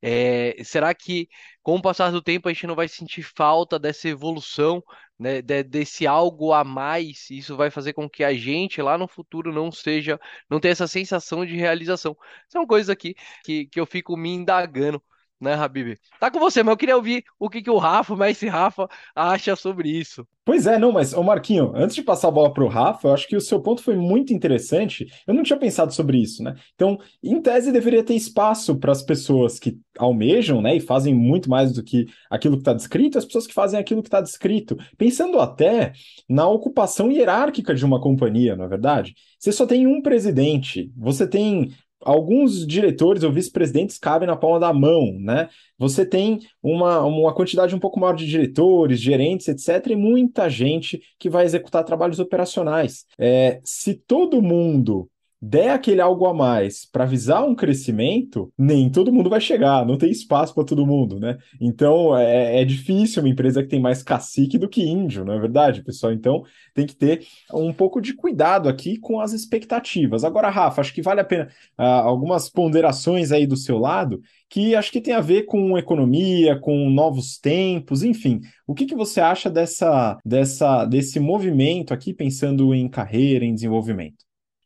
É, 0.00 0.56
será 0.64 0.94
que 0.94 1.28
com 1.62 1.76
o 1.76 1.82
passar 1.82 2.10
do 2.10 2.22
tempo 2.22 2.48
a 2.48 2.52
gente 2.52 2.66
não 2.66 2.74
vai 2.74 2.88
sentir 2.88 3.22
falta 3.22 3.78
dessa 3.78 4.08
evolução, 4.08 4.82
né, 5.18 5.42
de, 5.42 5.62
desse 5.62 6.06
algo 6.06 6.54
a 6.54 6.64
mais? 6.64 7.28
Isso 7.30 7.58
vai 7.58 7.70
fazer 7.70 7.92
com 7.92 8.08
que 8.08 8.24
a 8.24 8.32
gente 8.32 8.80
lá 8.80 8.96
no 8.96 9.06
futuro 9.06 9.52
não 9.52 9.70
seja, 9.70 10.18
não 10.48 10.58
tenha 10.58 10.72
essa 10.72 10.88
sensação 10.88 11.44
de 11.44 11.54
realização. 11.54 12.16
São 12.48 12.66
coisas 12.66 12.88
aqui 12.88 13.14
que, 13.44 13.66
que 13.66 13.78
eu 13.78 13.84
fico 13.84 14.16
me 14.16 14.30
indagando 14.30 15.02
né, 15.42 15.54
Habib? 15.54 15.98
Tá 16.18 16.30
com 16.30 16.38
você, 16.38 16.62
mas 16.62 16.72
eu 16.72 16.76
queria 16.76 16.96
ouvir 16.96 17.24
o 17.38 17.50
que, 17.50 17.60
que 17.60 17.70
o 17.70 17.78
Rafa, 17.78 18.14
o 18.14 18.16
mestre 18.16 18.48
Rafa, 18.48 18.88
acha 19.14 19.56
sobre 19.56 19.90
isso. 19.90 20.26
Pois 20.44 20.66
é, 20.66 20.76
não, 20.76 20.90
mas, 20.90 21.12
ô 21.12 21.22
Marquinho, 21.22 21.72
antes 21.74 21.94
de 21.94 22.02
passar 22.02 22.28
a 22.28 22.30
bola 22.32 22.52
para 22.52 22.64
o 22.64 22.68
Rafa, 22.68 23.06
eu 23.06 23.12
acho 23.12 23.28
que 23.28 23.36
o 23.36 23.40
seu 23.40 23.60
ponto 23.60 23.80
foi 23.80 23.94
muito 23.94 24.32
interessante. 24.32 25.06
Eu 25.24 25.34
não 25.34 25.44
tinha 25.44 25.58
pensado 25.58 25.92
sobre 25.92 26.18
isso, 26.18 26.42
né? 26.42 26.54
Então, 26.74 26.98
em 27.22 27.40
tese, 27.40 27.70
deveria 27.70 28.02
ter 28.02 28.14
espaço 28.14 28.76
para 28.76 28.90
as 28.90 29.02
pessoas 29.02 29.60
que 29.60 29.78
almejam, 29.98 30.60
né, 30.60 30.74
e 30.76 30.80
fazem 30.80 31.14
muito 31.14 31.48
mais 31.48 31.72
do 31.72 31.82
que 31.82 32.06
aquilo 32.28 32.56
que 32.56 32.62
está 32.62 32.72
descrito, 32.72 33.18
as 33.18 33.24
pessoas 33.24 33.46
que 33.46 33.54
fazem 33.54 33.78
aquilo 33.78 34.02
que 34.02 34.08
está 34.08 34.20
descrito. 34.20 34.76
Pensando 34.98 35.38
até 35.38 35.92
na 36.28 36.48
ocupação 36.48 37.10
hierárquica 37.10 37.74
de 37.74 37.84
uma 37.84 38.00
companhia, 38.00 38.56
não 38.56 38.64
é 38.64 38.68
verdade? 38.68 39.14
Você 39.38 39.52
só 39.52 39.66
tem 39.66 39.86
um 39.86 40.02
presidente, 40.02 40.90
você 40.96 41.26
tem 41.26 41.72
alguns 42.04 42.66
diretores 42.66 43.22
ou 43.22 43.32
vice-presidentes 43.32 43.98
cabem 43.98 44.26
na 44.26 44.36
palma 44.36 44.60
da 44.60 44.72
mão, 44.72 45.16
né? 45.18 45.48
Você 45.78 46.04
tem 46.04 46.40
uma, 46.62 47.00
uma 47.02 47.34
quantidade 47.34 47.74
um 47.74 47.78
pouco 47.78 47.98
maior 47.98 48.14
de 48.14 48.26
diretores, 48.26 49.00
gerentes, 49.00 49.48
etc., 49.48 49.92
e 49.92 49.96
muita 49.96 50.48
gente 50.48 51.00
que 51.18 51.30
vai 51.30 51.44
executar 51.44 51.84
trabalhos 51.84 52.18
operacionais. 52.18 53.04
É, 53.18 53.60
se 53.64 53.94
todo 53.94 54.42
mundo 54.42 55.08
der 55.44 55.70
aquele 55.70 56.00
algo 56.00 56.24
a 56.26 56.32
mais 56.32 56.84
para 56.84 57.04
visar 57.04 57.42
um 57.42 57.52
crescimento, 57.52 58.52
nem 58.56 58.88
todo 58.88 59.12
mundo 59.12 59.28
vai 59.28 59.40
chegar, 59.40 59.84
não 59.84 59.98
tem 59.98 60.08
espaço 60.08 60.54
para 60.54 60.62
todo 60.62 60.86
mundo, 60.86 61.18
né? 61.18 61.36
Então 61.60 62.16
é, 62.16 62.60
é, 62.60 62.64
difícil 62.64 63.20
uma 63.20 63.28
empresa 63.28 63.60
que 63.60 63.68
tem 63.68 63.80
mais 63.80 64.04
cacique 64.04 64.56
do 64.56 64.68
que 64.68 64.84
índio, 64.84 65.24
não 65.24 65.34
é 65.34 65.40
verdade, 65.40 65.82
pessoal? 65.82 66.12
Então 66.12 66.44
tem 66.72 66.86
que 66.86 66.94
ter 66.94 67.26
um 67.52 67.72
pouco 67.72 68.00
de 68.00 68.14
cuidado 68.14 68.68
aqui 68.68 68.96
com 68.98 69.18
as 69.18 69.32
expectativas. 69.32 70.22
Agora, 70.22 70.48
Rafa, 70.48 70.80
acho 70.80 70.94
que 70.94 71.02
vale 71.02 71.20
a 71.20 71.24
pena 71.24 71.48
uh, 71.76 71.82
algumas 71.82 72.48
ponderações 72.48 73.32
aí 73.32 73.44
do 73.44 73.56
seu 73.56 73.78
lado 73.78 74.22
que 74.48 74.76
acho 74.76 74.92
que 74.92 75.00
tem 75.00 75.14
a 75.14 75.20
ver 75.20 75.42
com 75.42 75.76
economia, 75.76 76.56
com 76.56 76.88
novos 76.88 77.38
tempos, 77.38 78.04
enfim. 78.04 78.40
O 78.66 78.74
que, 78.74 78.86
que 78.86 78.94
você 78.94 79.20
acha 79.20 79.50
dessa, 79.50 80.18
dessa, 80.24 80.84
desse 80.84 81.18
movimento 81.18 81.92
aqui, 81.92 82.14
pensando 82.14 82.72
em 82.74 82.86
carreira, 82.88 83.44
em 83.44 83.54
desenvolvimento? 83.54 84.22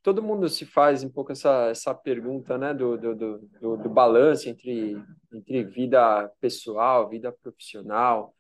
Todo 0.07 0.23
mundo 0.23 0.49
se 0.49 0.65
faz 0.65 1.03
um 1.03 1.11
pouco 1.11 1.33
essa, 1.33 1.67
essa 1.67 1.93
pergunta 1.93 2.57
né, 2.57 2.73
do, 2.73 2.97
do, 2.97 3.13
do, 3.17 3.77
do 3.77 3.89
balanço 3.89 4.49
entre, 4.49 4.97
entre 5.35 5.65
vida 5.65 6.31
pessoal, 6.41 7.09
vida 7.09 7.33
profissional. 7.33 8.33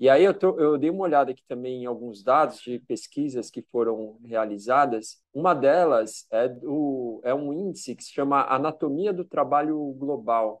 E 0.00 0.08
aí 0.08 0.24
eu, 0.24 0.34
tô, 0.34 0.58
eu 0.58 0.76
dei 0.76 0.90
uma 0.90 1.04
olhada 1.04 1.30
aqui 1.30 1.44
também 1.46 1.84
em 1.84 1.86
alguns 1.86 2.24
dados 2.24 2.58
de 2.58 2.80
pesquisas 2.80 3.50
que 3.50 3.62
foram 3.70 4.18
realizadas. 4.24 5.22
Uma 5.32 5.54
delas 5.54 6.26
é, 6.28 6.48
do, 6.48 7.20
é 7.22 7.32
um 7.32 7.52
índice 7.52 7.94
que 7.94 8.02
se 8.02 8.10
chama 8.10 8.52
Anatomia 8.52 9.12
do 9.12 9.24
Trabalho 9.24 9.78
Global. 9.96 10.60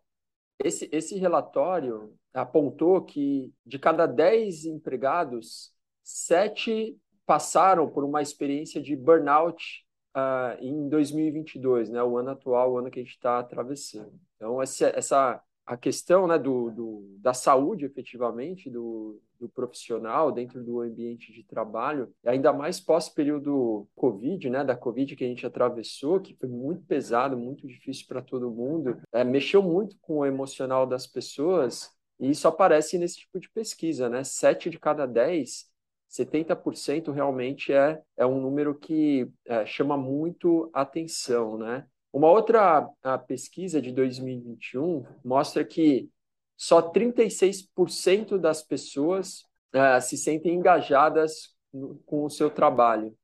Esse, 0.62 0.88
esse 0.92 1.18
relatório 1.18 2.14
apontou 2.32 3.02
que 3.02 3.52
de 3.66 3.80
cada 3.80 4.06
10 4.06 4.66
empregados, 4.66 5.72
sete 6.04 6.96
passaram 7.26 7.90
por 7.90 8.04
uma 8.04 8.22
experiência 8.22 8.80
de 8.80 8.94
burnout 8.94 9.82
uh, 10.16 10.56
em 10.60 10.88
2022, 10.88 11.90
né, 11.90 12.02
o 12.02 12.16
ano 12.16 12.30
atual, 12.30 12.72
o 12.72 12.78
ano 12.78 12.90
que 12.90 13.00
a 13.00 13.02
gente 13.02 13.14
está 13.14 13.38
atravessando. 13.38 14.12
Então, 14.36 14.60
essa, 14.62 14.86
essa 14.88 15.42
a 15.64 15.76
questão 15.76 16.26
né, 16.26 16.38
do, 16.38 16.70
do, 16.70 17.16
da 17.18 17.32
saúde, 17.32 17.84
efetivamente, 17.84 18.68
do, 18.68 19.20
do 19.38 19.48
profissional 19.48 20.32
dentro 20.32 20.62
do 20.62 20.80
ambiente 20.80 21.32
de 21.32 21.44
trabalho, 21.44 22.12
ainda 22.24 22.52
mais 22.52 22.80
pós-período 22.80 23.88
Covid, 23.94 24.50
né, 24.50 24.64
da 24.64 24.76
Covid 24.76 25.14
que 25.14 25.24
a 25.24 25.28
gente 25.28 25.46
atravessou, 25.46 26.20
que 26.20 26.34
foi 26.34 26.48
muito 26.48 26.84
pesado, 26.84 27.36
muito 27.36 27.66
difícil 27.66 28.06
para 28.06 28.22
todo 28.22 28.50
mundo, 28.50 29.00
é, 29.12 29.24
mexeu 29.24 29.62
muito 29.62 29.96
com 30.00 30.18
o 30.18 30.26
emocional 30.26 30.86
das 30.86 31.06
pessoas, 31.06 31.90
e 32.20 32.30
isso 32.30 32.46
aparece 32.46 32.98
nesse 32.98 33.18
tipo 33.18 33.40
de 33.40 33.50
pesquisa, 33.50 34.08
né? 34.08 34.22
Sete 34.22 34.70
de 34.70 34.78
cada 34.78 35.06
dez 35.06 35.71
70% 36.12 37.10
realmente 37.10 37.72
é, 37.72 38.00
é 38.16 38.26
um 38.26 38.38
número 38.38 38.74
que 38.74 39.30
é, 39.46 39.64
chama 39.64 39.96
muito 39.96 40.70
atenção, 40.74 41.56
né? 41.56 41.86
Uma 42.12 42.30
outra 42.30 42.86
pesquisa 43.26 43.80
de 43.80 43.90
2021 43.90 45.02
mostra 45.24 45.64
que 45.64 46.10
só 46.54 46.92
36% 46.92 48.36
das 48.36 48.62
pessoas 48.62 49.44
é, 49.72 49.98
se 50.00 50.18
sentem 50.18 50.54
engajadas 50.54 51.56
no, 51.72 51.96
com 52.04 52.24
o 52.24 52.30
seu 52.30 52.50
trabalho. 52.50 53.16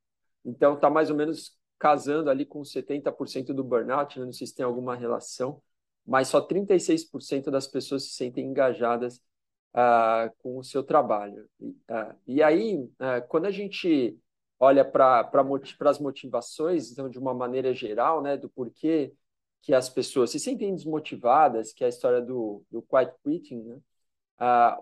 Então, 0.43 0.73
está 0.73 0.89
mais 0.89 1.11
ou 1.11 1.15
menos 1.15 1.55
casando 1.77 2.31
ali 2.31 2.45
com 2.45 2.61
70% 2.61 3.53
do 3.53 3.63
burnout, 3.63 4.19
né? 4.19 4.25
não 4.25 4.33
sei 4.33 4.47
se 4.47 4.55
tem 4.55 4.65
alguma 4.65 4.95
relação, 4.95 5.61
mas 6.05 6.27
só 6.27 6.41
36% 6.45 7.51
das 7.51 7.67
pessoas 7.67 8.03
se 8.03 8.15
sentem 8.15 8.47
engajadas 8.47 9.21
uh, 9.73 10.31
com 10.39 10.57
o 10.57 10.63
seu 10.63 10.83
trabalho. 10.83 11.47
Uh, 11.59 12.15
e 12.27 12.41
aí, 12.41 12.75
uh, 12.77 13.27
quando 13.27 13.45
a 13.45 13.51
gente 13.51 14.17
olha 14.59 14.83
para 14.83 15.23
pra, 15.23 15.43
as 15.89 15.99
motivações, 15.99 16.91
então, 16.91 17.09
de 17.09 17.17
uma 17.17 17.33
maneira 17.33 17.73
geral, 17.73 18.21
né, 18.21 18.37
do 18.37 18.49
porquê 18.49 19.13
que 19.61 19.73
as 19.73 19.89
pessoas 19.89 20.31
se 20.31 20.39
sentem 20.39 20.73
desmotivadas, 20.73 21.73
que 21.73 21.83
é 21.83 21.87
a 21.87 21.89
história 21.89 22.21
do, 22.21 22.63
do 22.71 22.81
quiet 22.81 23.13
quitting, 23.23 23.61
né? 23.63 23.79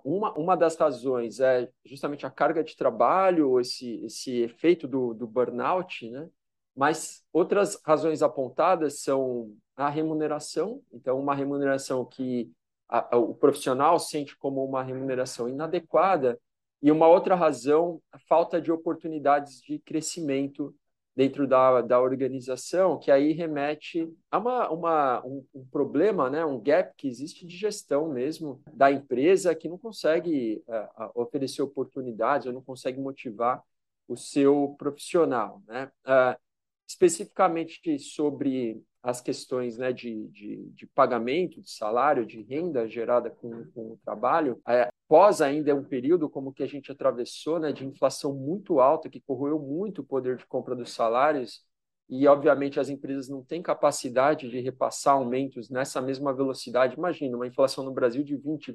Uma, 0.03 0.33
uma 0.37 0.55
das 0.55 0.75
razões 0.75 1.39
é 1.39 1.67
justamente 1.83 2.27
a 2.27 2.29
carga 2.29 2.63
de 2.63 2.77
trabalho, 2.77 3.59
esse, 3.59 4.05
esse 4.05 4.41
efeito 4.41 4.87
do, 4.87 5.15
do 5.15 5.25
burnout, 5.25 6.07
né? 6.11 6.29
mas 6.75 7.23
outras 7.33 7.81
razões 7.83 8.21
apontadas 8.21 9.01
são 9.01 9.51
a 9.75 9.89
remuneração, 9.89 10.79
então, 10.93 11.19
uma 11.19 11.33
remuneração 11.33 12.05
que 12.05 12.51
a, 12.89 13.15
a, 13.15 13.17
o 13.17 13.33
profissional 13.33 13.99
sente 13.99 14.37
como 14.37 14.63
uma 14.63 14.83
remuneração 14.83 15.47
inadequada, 15.47 16.39
e 16.81 16.91
uma 16.91 17.07
outra 17.07 17.35
razão, 17.35 18.01
a 18.11 18.19
falta 18.19 18.61
de 18.61 18.71
oportunidades 18.71 19.61
de 19.61 19.79
crescimento 19.79 20.75
dentro 21.15 21.47
da, 21.47 21.81
da 21.81 21.99
organização, 21.99 22.99
que 22.99 23.09
aí 23.09 23.31
remete 23.31 24.07
a 24.29 24.37
uma, 24.37 24.69
uma, 24.69 25.25
um, 25.25 25.43
um, 25.55 25.65
problema, 25.65 26.29
né, 26.29 26.45
um 26.45 26.61
gap 26.61 26.93
que 26.95 27.07
existe 27.07 27.47
de 27.47 27.57
gestão 27.57 28.07
mesmo 28.07 28.61
da 28.71 28.91
empresa 28.91 29.55
que 29.55 29.67
não 29.67 29.79
consegue 29.79 30.63
uh, 30.67 31.19
oferecer 31.19 31.63
oportunidades 31.63 32.45
ou 32.45 32.53
não 32.53 32.61
consegue 32.61 32.99
motivar 32.99 33.63
o 34.07 34.15
seu 34.15 34.75
profissional. 34.77 35.63
Né? 35.65 35.91
Uh, 36.05 36.39
especificamente 36.87 37.97
sobre 37.97 38.79
as 39.01 39.21
questões 39.21 39.77
né, 39.77 39.93
de, 39.93 40.27
de, 40.27 40.69
de, 40.73 40.87
pagamento, 40.87 41.61
de 41.61 41.69
salário, 41.69 42.25
de 42.25 42.41
renda 42.41 42.87
gerada 42.87 43.29
com, 43.29 43.65
com 43.71 43.93
o 43.93 43.99
trabalho, 44.03 44.61
é, 44.67 44.89
pós 45.07 45.41
ainda 45.41 45.73
um 45.75 45.83
período 45.83 46.29
como 46.29 46.51
que 46.51 46.63
a 46.63 46.67
gente 46.67 46.91
atravessou, 46.91 47.59
né, 47.59 47.71
de 47.71 47.85
inflação 47.85 48.33
muito 48.33 48.79
alta, 48.79 49.09
que 49.09 49.21
corroeu 49.21 49.59
muito 49.59 50.01
o 50.01 50.05
poder 50.05 50.37
de 50.37 50.45
compra 50.45 50.75
dos 50.75 50.91
salários, 50.91 51.63
e, 52.09 52.27
obviamente, 52.27 52.79
as 52.79 52.89
empresas 52.89 53.27
não 53.27 53.43
têm 53.43 53.61
capacidade 53.61 54.49
de 54.49 54.59
repassar 54.59 55.15
aumentos 55.15 55.69
nessa 55.69 56.01
mesma 56.01 56.33
velocidade. 56.33 56.95
Imagina, 56.95 57.35
uma 57.35 57.47
inflação 57.47 57.83
no 57.83 57.91
Brasil 57.91 58.23
de 58.23 58.37
20%, 58.37 58.73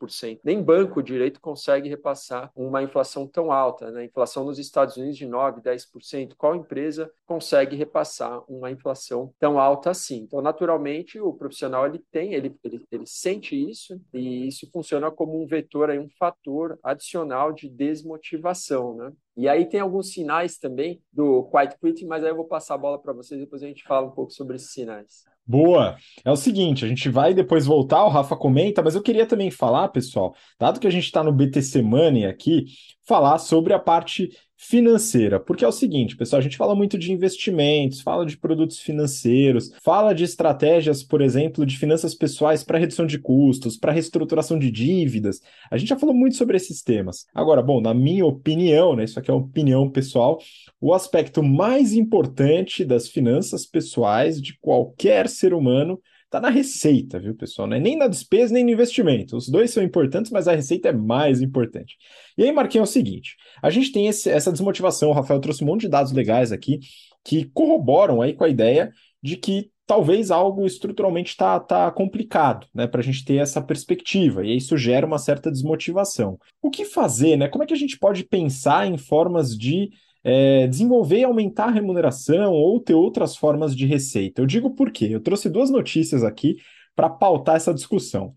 25%. 0.00 0.40
Nem 0.44 0.62
banco 0.62 1.02
direito 1.02 1.40
consegue 1.40 1.88
repassar 1.88 2.50
uma 2.56 2.82
inflação 2.82 3.26
tão 3.26 3.52
alta. 3.52 3.90
Né? 3.90 4.04
Inflação 4.04 4.44
nos 4.44 4.58
Estados 4.58 4.96
Unidos 4.96 5.16
de 5.16 5.26
9%, 5.26 5.62
10%. 5.62 6.34
Qual 6.36 6.56
empresa 6.56 7.10
consegue 7.24 7.76
repassar 7.76 8.42
uma 8.50 8.70
inflação 8.70 9.32
tão 9.38 9.58
alta 9.58 9.90
assim? 9.90 10.16
Então, 10.22 10.42
naturalmente, 10.42 11.20
o 11.20 11.32
profissional 11.32 11.86
ele 11.86 12.00
tem, 12.10 12.34
ele, 12.34 12.54
ele, 12.64 12.84
ele 12.90 13.06
sente 13.06 13.54
isso, 13.54 14.00
e 14.12 14.48
isso 14.48 14.68
funciona 14.72 15.10
como 15.10 15.40
um 15.40 15.46
vetor, 15.46 15.90
um 15.90 16.08
fator 16.18 16.78
adicional 16.82 17.52
de 17.52 17.68
desmotivação. 17.68 18.96
Né? 18.96 19.12
E 19.36 19.48
aí 19.48 19.66
tem 19.66 19.80
alguns 19.80 20.12
sinais 20.12 20.58
também 20.58 21.00
do 21.12 21.44
quiet 21.44 21.76
quitting, 21.80 22.06
mas 22.06 22.22
aí 22.22 22.30
eu 22.30 22.36
vou 22.36 22.44
passar 22.44 22.74
a 22.74 22.78
bola 22.78 22.98
para 23.00 23.12
vocês 23.12 23.40
depois 23.40 23.62
a 23.62 23.66
gente 23.66 23.82
fala 23.82 24.06
um 24.06 24.10
pouco 24.10 24.30
sobre 24.32 24.56
esses 24.56 24.72
sinais. 24.72 25.24
Boa! 25.44 25.96
É 26.24 26.30
o 26.30 26.36
seguinte, 26.36 26.84
a 26.84 26.88
gente 26.88 27.08
vai 27.08 27.34
depois 27.34 27.66
voltar, 27.66 28.04
o 28.04 28.08
Rafa 28.08 28.36
comenta, 28.36 28.82
mas 28.82 28.94
eu 28.94 29.02
queria 29.02 29.26
também 29.26 29.50
falar, 29.50 29.88
pessoal, 29.88 30.36
dado 30.58 30.78
que 30.78 30.86
a 30.86 30.90
gente 30.90 31.04
está 31.04 31.22
no 31.24 31.32
BTC 31.32 31.82
Money 31.82 32.26
aqui, 32.26 32.66
falar 33.04 33.38
sobre 33.38 33.72
a 33.72 33.78
parte 33.78 34.30
financeira, 34.64 35.40
porque 35.40 35.64
é 35.64 35.68
o 35.68 35.72
seguinte, 35.72 36.16
pessoal, 36.16 36.38
a 36.38 36.42
gente 36.42 36.56
fala 36.56 36.72
muito 36.72 36.96
de 36.96 37.10
investimentos, 37.10 38.00
fala 38.00 38.24
de 38.24 38.36
produtos 38.36 38.78
financeiros, 38.78 39.72
fala 39.82 40.14
de 40.14 40.22
estratégias, 40.22 41.02
por 41.02 41.20
exemplo, 41.20 41.66
de 41.66 41.76
finanças 41.76 42.14
pessoais 42.14 42.62
para 42.62 42.78
redução 42.78 43.04
de 43.04 43.18
custos, 43.18 43.76
para 43.76 43.90
reestruturação 43.90 44.56
de 44.56 44.70
dívidas. 44.70 45.40
A 45.68 45.76
gente 45.76 45.88
já 45.88 45.98
falou 45.98 46.14
muito 46.14 46.36
sobre 46.36 46.56
esses 46.56 46.80
temas. 46.80 47.26
Agora, 47.34 47.60
bom, 47.60 47.80
na 47.80 47.92
minha 47.92 48.24
opinião, 48.24 48.94
né, 48.94 49.02
isso 49.02 49.18
aqui 49.18 49.32
é 49.32 49.34
uma 49.34 49.42
opinião 49.42 49.90
pessoal, 49.90 50.38
o 50.80 50.94
aspecto 50.94 51.42
mais 51.42 51.92
importante 51.92 52.84
das 52.84 53.08
finanças 53.08 53.66
pessoais 53.66 54.40
de 54.40 54.56
qualquer 54.60 55.28
ser 55.28 55.52
humano 55.52 56.00
Está 56.32 56.40
na 56.40 56.48
receita, 56.48 57.20
viu, 57.20 57.34
pessoal? 57.34 57.68
Não 57.68 57.76
é 57.76 57.80
nem 57.80 57.94
na 57.94 58.08
despesa 58.08 58.54
nem 58.54 58.64
no 58.64 58.70
investimento. 58.70 59.36
Os 59.36 59.50
dois 59.50 59.70
são 59.70 59.82
importantes, 59.82 60.32
mas 60.32 60.48
a 60.48 60.54
receita 60.54 60.88
é 60.88 60.92
mais 60.92 61.42
importante. 61.42 61.98
E 62.38 62.42
aí, 62.42 62.50
Marquinhos, 62.50 62.88
é 62.88 62.90
o 62.90 62.92
seguinte: 62.92 63.36
a 63.62 63.68
gente 63.68 63.92
tem 63.92 64.06
esse, 64.06 64.30
essa 64.30 64.50
desmotivação. 64.50 65.10
O 65.10 65.12
Rafael 65.12 65.38
trouxe 65.40 65.62
um 65.62 65.66
monte 65.66 65.82
de 65.82 65.88
dados 65.90 66.10
legais 66.10 66.50
aqui 66.50 66.80
que 67.22 67.44
corroboram 67.52 68.22
aí 68.22 68.32
com 68.32 68.44
a 68.44 68.48
ideia 68.48 68.90
de 69.22 69.36
que 69.36 69.70
talvez 69.86 70.30
algo 70.30 70.64
estruturalmente 70.64 71.32
está 71.32 71.60
tá 71.60 71.90
complicado, 71.90 72.66
né, 72.74 72.86
para 72.86 73.02
a 73.02 73.04
gente 73.04 73.26
ter 73.26 73.36
essa 73.36 73.60
perspectiva, 73.60 74.42
e 74.42 74.56
isso 74.56 74.74
gera 74.78 75.06
uma 75.06 75.18
certa 75.18 75.50
desmotivação. 75.50 76.38
O 76.62 76.70
que 76.70 76.86
fazer, 76.86 77.36
né? 77.36 77.46
Como 77.46 77.62
é 77.62 77.66
que 77.66 77.74
a 77.74 77.76
gente 77.76 77.98
pode 77.98 78.24
pensar 78.24 78.86
em 78.86 78.96
formas 78.96 79.54
de 79.54 79.90
é, 80.24 80.66
desenvolver 80.66 81.18
e 81.18 81.24
aumentar 81.24 81.66
a 81.66 81.72
remuneração 81.72 82.52
ou 82.52 82.80
ter 82.80 82.94
outras 82.94 83.36
formas 83.36 83.74
de 83.74 83.86
receita. 83.86 84.40
Eu 84.40 84.46
digo 84.46 84.70
por 84.70 84.90
quê? 84.90 85.08
Eu 85.10 85.20
trouxe 85.20 85.48
duas 85.48 85.70
notícias 85.70 86.22
aqui 86.22 86.56
para 86.94 87.08
pautar 87.08 87.56
essa 87.56 87.74
discussão. 87.74 88.34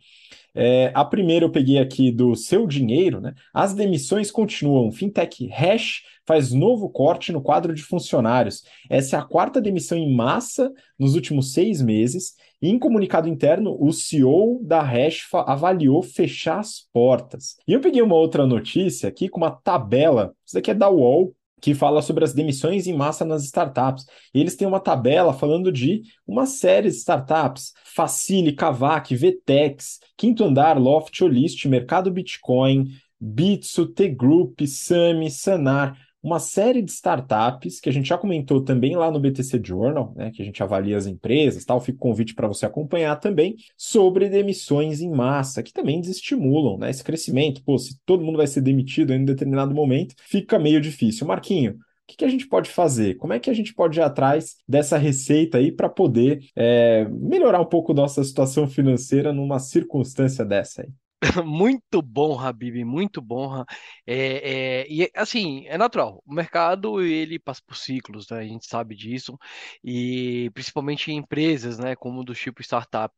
É, 0.57 0.89
a 0.95 1.03
primeira 1.03 1.43
eu 1.43 1.51
peguei 1.51 1.77
aqui 1.77 2.09
do 2.09 2.33
Seu 2.33 2.65
Dinheiro, 2.65 3.19
né? 3.19 3.33
As 3.53 3.73
demissões 3.73 4.31
continuam. 4.31 4.89
Fintech 4.89 5.45
Hash 5.47 6.03
faz 6.25 6.53
novo 6.53 6.89
corte 6.89 7.33
no 7.33 7.41
quadro 7.41 7.73
de 7.73 7.83
funcionários. 7.83 8.63
Essa 8.89 9.17
é 9.17 9.19
a 9.19 9.23
quarta 9.23 9.59
demissão 9.59 9.97
em 9.97 10.15
massa 10.15 10.71
nos 10.97 11.13
últimos 11.13 11.51
seis 11.51 11.81
meses. 11.81 12.35
E 12.61 12.69
em 12.69 12.79
comunicado 12.79 13.27
interno, 13.27 13.75
o 13.77 13.91
CEO 13.91 14.61
da 14.63 14.81
Hash 14.81 15.27
avaliou 15.45 16.01
fechar 16.01 16.59
as 16.59 16.87
portas. 16.93 17.57
E 17.67 17.73
eu 17.73 17.81
peguei 17.81 18.01
uma 18.01 18.15
outra 18.15 18.47
notícia 18.47 19.09
aqui 19.09 19.27
com 19.27 19.37
uma 19.37 19.51
tabela. 19.51 20.33
Isso 20.45 20.55
daqui 20.55 20.71
é 20.71 20.73
da 20.73 20.89
UOL, 20.89 21.35
que 21.65 21.73
fala 21.73 21.99
sobre 22.03 22.23
as 22.23 22.31
demissões 22.31 22.85
em 22.85 22.93
massa 22.93 23.25
nas 23.25 23.43
startups. 23.43 24.05
E 24.31 24.39
eles 24.39 24.55
têm 24.55 24.67
uma 24.67 24.79
tabela 24.79 25.33
falando 25.33 25.71
de 25.71 26.03
uma 26.27 26.45
série 26.45 26.91
de 26.91 26.95
startups: 26.95 27.73
Facile, 27.83 28.53
Kavak, 28.53 29.15
Vtex, 29.15 29.99
Quinto 30.15 30.43
Andar, 30.43 30.79
Loft, 30.79 31.19
Olist, 31.23 31.67
Mercado 31.67 32.11
Bitcoin, 32.11 32.89
Bitso, 33.19 33.87
T-Group, 33.87 34.61
Sami, 34.67 35.31
Sanar 35.31 35.97
uma 36.25 36.39
série 36.39 36.81
de 36.81 36.91
startups 36.91 37.79
que 37.79 37.87
a 37.87 37.91
gente 37.91 38.09
já 38.09 38.17
comentou 38.17 38.63
também 38.63 38.95
lá 38.95 39.11
no 39.11 39.19
BTC 39.19 39.61
Journal, 39.63 40.13
né, 40.15 40.31
que 40.31 40.41
a 40.41 40.45
gente 40.45 40.61
avalia 40.63 40.97
as 40.97 41.05
empresas, 41.05 41.63
tal, 41.63 41.79
fica 41.79 41.97
o 41.97 42.01
convite 42.01 42.33
para 42.33 42.47
você 42.47 42.65
acompanhar 42.65 43.15
também 43.17 43.55
sobre 43.77 44.27
demissões 44.27 45.01
em 45.01 45.09
massa, 45.09 45.61
que 45.61 45.71
também 45.71 46.01
desestimulam, 46.01 46.79
né, 46.79 46.89
esse 46.89 47.03
crescimento. 47.03 47.63
Pô, 47.63 47.77
se 47.77 47.99
todo 48.05 48.23
mundo 48.23 48.37
vai 48.37 48.47
ser 48.47 48.61
demitido 48.61 49.13
em 49.13 49.21
um 49.21 49.25
determinado 49.25 49.73
momento, 49.73 50.15
fica 50.19 50.57
meio 50.57 50.81
difícil. 50.81 51.27
Marquinho, 51.27 51.77
que, 52.07 52.17
que 52.17 52.25
a 52.25 52.29
gente 52.29 52.47
pode 52.47 52.69
fazer? 52.69 53.15
Como 53.15 53.33
é 53.33 53.39
que 53.39 53.49
a 53.49 53.53
gente 53.53 53.73
pode 53.73 53.99
ir 53.99 54.03
atrás 54.03 54.57
dessa 54.67 54.97
receita 54.97 55.57
aí 55.57 55.71
para 55.71 55.89
poder 55.89 56.39
é, 56.55 57.07
melhorar 57.09 57.59
um 57.59 57.65
pouco 57.65 57.93
nossa 57.93 58.23
situação 58.23 58.67
financeira 58.67 59.33
numa 59.33 59.59
circunstância 59.59 60.45
dessa 60.45 60.83
aí? 60.83 60.89
Muito 61.45 62.01
bom, 62.01 62.37
Habib, 62.39 62.83
muito 62.83 63.21
bom. 63.21 63.63
É, 64.05 64.81
é, 64.83 64.87
e 64.91 65.09
assim, 65.15 65.65
é 65.67 65.77
natural. 65.77 66.21
O 66.25 66.33
mercado 66.33 67.01
ele 67.01 67.39
passa 67.39 67.61
por 67.65 67.75
ciclos, 67.77 68.29
né? 68.29 68.39
A 68.39 68.43
gente 68.43 68.67
sabe 68.67 68.95
disso, 68.95 69.37
e 69.83 70.49
principalmente 70.53 71.11
em 71.11 71.17
empresas, 71.17 71.79
né, 71.79 71.95
como 71.95 72.23
do 72.23 72.33
tipo 72.35 72.61
startup 72.61 73.13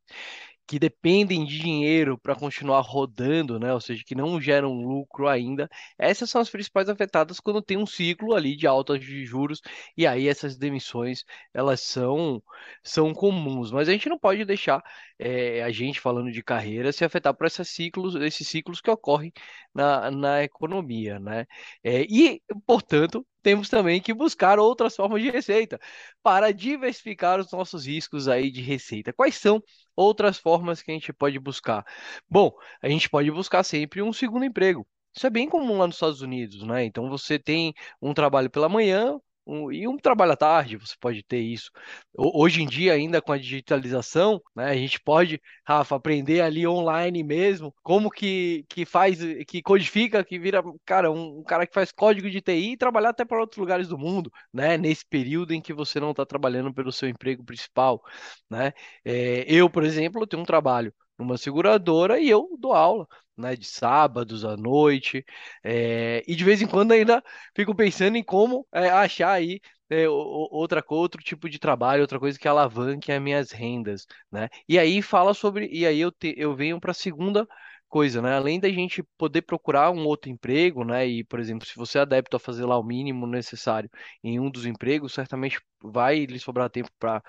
que 0.68 0.78
dependem 0.78 1.46
de 1.46 1.58
dinheiro 1.58 2.18
para 2.18 2.34
continuar 2.36 2.80
rodando, 2.82 3.58
né? 3.58 3.72
Ou 3.72 3.80
seja, 3.80 4.04
que 4.04 4.14
não 4.14 4.38
geram 4.40 4.74
lucro 4.74 5.26
ainda. 5.26 5.68
Essas 5.98 6.28
são 6.30 6.42
as 6.42 6.50
principais 6.50 6.90
afetadas 6.90 7.40
quando 7.40 7.62
tem 7.62 7.78
um 7.78 7.86
ciclo 7.86 8.34
ali 8.34 8.54
de 8.54 8.66
alta 8.66 8.98
de 8.98 9.24
juros 9.24 9.62
e 9.96 10.06
aí 10.06 10.28
essas 10.28 10.58
demissões 10.58 11.24
elas 11.54 11.80
são 11.80 12.42
são 12.82 13.14
comuns. 13.14 13.72
Mas 13.72 13.88
a 13.88 13.92
gente 13.92 14.08
não 14.10 14.18
pode 14.18 14.44
deixar 14.44 14.82
é, 15.18 15.62
a 15.62 15.70
gente 15.70 16.00
falando 16.00 16.30
de 16.30 16.42
carreira 16.42 16.92
se 16.92 17.04
afetar 17.04 17.34
por 17.34 17.46
esses 17.46 17.68
ciclos, 17.70 18.14
esses 18.16 18.46
ciclos 18.46 18.80
que 18.80 18.90
ocorrem 18.90 19.32
na, 19.74 20.10
na 20.10 20.42
economia, 20.44 21.18
né? 21.18 21.46
É, 21.82 22.02
e 22.02 22.42
portanto 22.66 23.26
temos 23.42 23.68
também 23.68 24.00
que 24.00 24.12
buscar 24.14 24.58
outras 24.58 24.94
formas 24.96 25.22
de 25.22 25.30
receita 25.30 25.80
para 26.22 26.52
diversificar 26.52 27.40
os 27.40 27.50
nossos 27.52 27.86
riscos 27.86 28.28
aí 28.28 28.50
de 28.50 28.60
receita. 28.60 29.12
Quais 29.12 29.36
são 29.36 29.62
outras 29.96 30.38
formas 30.38 30.82
que 30.82 30.90
a 30.90 30.94
gente 30.94 31.12
pode 31.12 31.38
buscar? 31.38 31.84
Bom, 32.28 32.52
a 32.82 32.88
gente 32.88 33.08
pode 33.08 33.30
buscar 33.30 33.62
sempre 33.64 34.02
um 34.02 34.12
segundo 34.12 34.44
emprego. 34.44 34.86
Isso 35.14 35.26
é 35.26 35.30
bem 35.30 35.48
comum 35.48 35.78
lá 35.78 35.86
nos 35.86 35.96
Estados 35.96 36.20
Unidos, 36.20 36.62
né? 36.62 36.84
Então 36.84 37.08
você 37.08 37.38
tem 37.38 37.74
um 38.00 38.14
trabalho 38.14 38.50
pela 38.50 38.68
manhã, 38.68 39.18
um, 39.48 39.72
e 39.72 39.88
um 39.88 39.96
trabalho 39.96 40.32
à 40.32 40.36
tarde, 40.36 40.76
você 40.76 40.94
pode 41.00 41.22
ter 41.22 41.38
isso. 41.40 41.70
Hoje 42.16 42.62
em 42.62 42.66
dia, 42.66 42.92
ainda 42.92 43.22
com 43.22 43.32
a 43.32 43.38
digitalização, 43.38 44.40
né, 44.54 44.66
a 44.66 44.74
gente 44.76 45.00
pode, 45.00 45.40
Rafa, 45.66 45.96
aprender 45.96 46.42
ali 46.42 46.66
online 46.66 47.24
mesmo, 47.24 47.74
como 47.82 48.10
que, 48.10 48.64
que 48.68 48.84
faz, 48.84 49.18
que 49.46 49.62
codifica, 49.62 50.22
que 50.22 50.38
vira, 50.38 50.62
cara, 50.84 51.10
um, 51.10 51.38
um 51.40 51.42
cara 51.44 51.66
que 51.66 51.72
faz 51.74 51.90
código 51.90 52.30
de 52.30 52.40
TI 52.42 52.72
e 52.72 52.76
trabalhar 52.76 53.10
até 53.10 53.24
para 53.24 53.40
outros 53.40 53.58
lugares 53.58 53.88
do 53.88 53.96
mundo, 53.98 54.30
né, 54.52 54.76
nesse 54.76 55.04
período 55.06 55.52
em 55.54 55.60
que 55.62 55.72
você 55.72 55.98
não 55.98 56.10
está 56.10 56.26
trabalhando 56.26 56.72
pelo 56.72 56.92
seu 56.92 57.08
emprego 57.08 57.42
principal, 57.44 58.02
né. 58.50 58.72
É, 59.04 59.44
eu, 59.48 59.70
por 59.70 59.82
exemplo, 59.84 60.26
tenho 60.26 60.42
um 60.42 60.46
trabalho 60.46 60.92
numa 61.18 61.36
seguradora 61.38 62.18
e 62.20 62.28
eu 62.28 62.56
dou 62.58 62.72
aula, 62.72 63.06
né, 63.36 63.56
de 63.56 63.66
sábados 63.66 64.44
à 64.44 64.56
noite, 64.56 65.24
é, 65.62 66.22
e 66.26 66.34
de 66.34 66.44
vez 66.44 66.60
em 66.62 66.66
quando 66.66 66.92
ainda 66.92 67.22
fico 67.54 67.74
pensando 67.74 68.16
em 68.16 68.24
como 68.24 68.66
é, 68.72 68.88
achar 68.90 69.32
aí 69.32 69.60
é, 69.90 70.08
outra 70.08 70.84
outro 70.88 71.22
tipo 71.22 71.48
de 71.48 71.58
trabalho, 71.58 72.02
outra 72.02 72.18
coisa 72.18 72.38
que 72.38 72.46
alavanque 72.48 73.10
as 73.12 73.22
minhas 73.22 73.50
rendas, 73.52 74.06
né? 74.30 74.48
E 74.68 74.78
aí 74.78 75.00
fala 75.02 75.32
sobre, 75.34 75.68
e 75.72 75.86
aí 75.86 75.98
eu, 76.00 76.12
te, 76.12 76.34
eu 76.36 76.54
venho 76.54 76.78
para 76.80 76.90
a 76.90 76.94
segunda 76.94 77.46
coisa, 77.88 78.20
né? 78.20 78.34
Além 78.36 78.60
da 78.60 78.68
gente 78.68 79.02
poder 79.16 79.42
procurar 79.42 79.90
um 79.90 80.04
outro 80.06 80.30
emprego, 80.30 80.84
né? 80.84 81.06
E, 81.06 81.24
por 81.24 81.40
exemplo, 81.40 81.66
se 81.66 81.74
você 81.76 81.98
é 81.98 82.02
adepto 82.02 82.36
a 82.36 82.40
fazer 82.40 82.64
lá 82.66 82.78
o 82.78 82.82
mínimo 82.84 83.26
necessário 83.26 83.90
em 84.22 84.38
um 84.38 84.50
dos 84.50 84.66
empregos, 84.66 85.14
certamente 85.14 85.58
vai 85.82 86.24
lhe 86.26 86.38
sobrar 86.38 86.68
tempo 86.70 86.90
para 86.98 87.22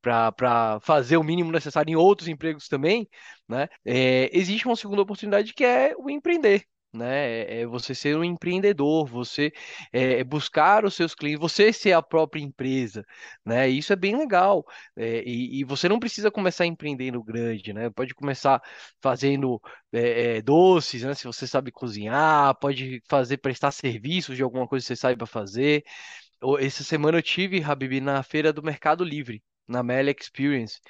para 0.00 0.80
fazer 0.82 1.16
o 1.16 1.24
mínimo 1.24 1.50
necessário 1.52 1.90
em 1.90 1.96
outros 1.96 2.28
empregos 2.28 2.68
também, 2.68 3.08
né? 3.48 3.68
É, 3.84 4.30
existe 4.36 4.66
uma 4.66 4.76
segunda 4.76 5.02
oportunidade 5.02 5.52
que 5.54 5.64
é 5.64 5.94
o 5.96 6.10
empreender. 6.10 6.64
Né, 6.90 7.42
é, 7.42 7.60
é 7.60 7.66
você 7.66 7.94
ser 7.94 8.16
um 8.16 8.24
empreendedor, 8.24 9.06
você 9.06 9.52
é, 9.92 10.24
buscar 10.24 10.86
os 10.86 10.94
seus 10.94 11.14
clientes, 11.14 11.38
você 11.38 11.70
ser 11.70 11.92
a 11.92 12.00
própria 12.00 12.40
empresa, 12.40 13.04
né? 13.44 13.68
Isso 13.68 13.92
é 13.92 13.96
bem 13.96 14.16
legal. 14.16 14.64
É, 14.96 15.22
e, 15.22 15.60
e, 15.60 15.64
você 15.64 15.86
não 15.86 16.00
precisa 16.00 16.30
começar 16.30 16.64
empreendendo 16.64 17.22
grande, 17.22 17.74
né? 17.74 17.90
Pode 17.90 18.14
começar 18.14 18.62
fazendo 19.02 19.60
é, 19.92 20.38
é, 20.38 20.42
doces, 20.42 21.02
né? 21.02 21.14
Se 21.14 21.24
você 21.24 21.46
sabe 21.46 21.70
cozinhar, 21.70 22.56
pode 22.58 23.02
fazer 23.06 23.36
prestar 23.36 23.70
serviços 23.70 24.34
de 24.36 24.42
alguma 24.42 24.66
coisa 24.66 24.82
que 24.82 24.88
você 24.88 24.96
saiba 24.96 25.26
fazer. 25.26 25.84
Essa 26.60 26.84
semana 26.84 27.18
eu 27.18 27.22
tive, 27.22 27.62
Habib, 27.62 28.00
na 28.00 28.22
feira 28.22 28.52
do 28.52 28.62
Mercado 28.62 29.04
Livre 29.04 29.42
na 29.68 29.82
Meli 29.82 30.14
Experience 30.18 30.80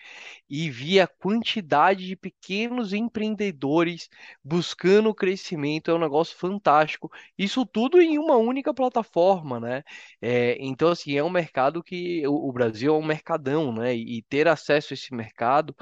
e 0.49 0.71
vi 0.71 1.01
a 1.01 1.07
quantidade 1.07 2.07
de 2.07 2.17
pequenos 2.17 2.93
empreendedores 2.93 4.09
buscando 4.43 5.14
crescimento, 5.14 5.91
é 5.91 5.95
um 5.95 5.99
negócio 5.99 6.37
fantástico. 6.37 7.11
Isso 7.37 7.67
tudo 7.67 8.01
em 8.01 8.19
uma 8.19 8.37
única 8.37 8.73
plataforma, 8.73 9.61
né? 9.61 9.83
É, 10.23 10.57
então, 10.61 10.91
assim, 10.91 11.17
é 11.17 11.25
um 11.25 11.31
mercado 11.31 11.83
que 11.83 12.27
o, 12.27 12.53
Brasil 12.53 12.95
é 12.95 12.99
um 12.99 13.05
mercadão, 13.05 13.73
né? 13.73 13.95
E, 13.97 14.19
e 14.19 14.23
ter 14.23 14.49
acesso 14.49 14.93
a 14.93 14.95
esse 14.95 15.14
mercado 15.14 15.75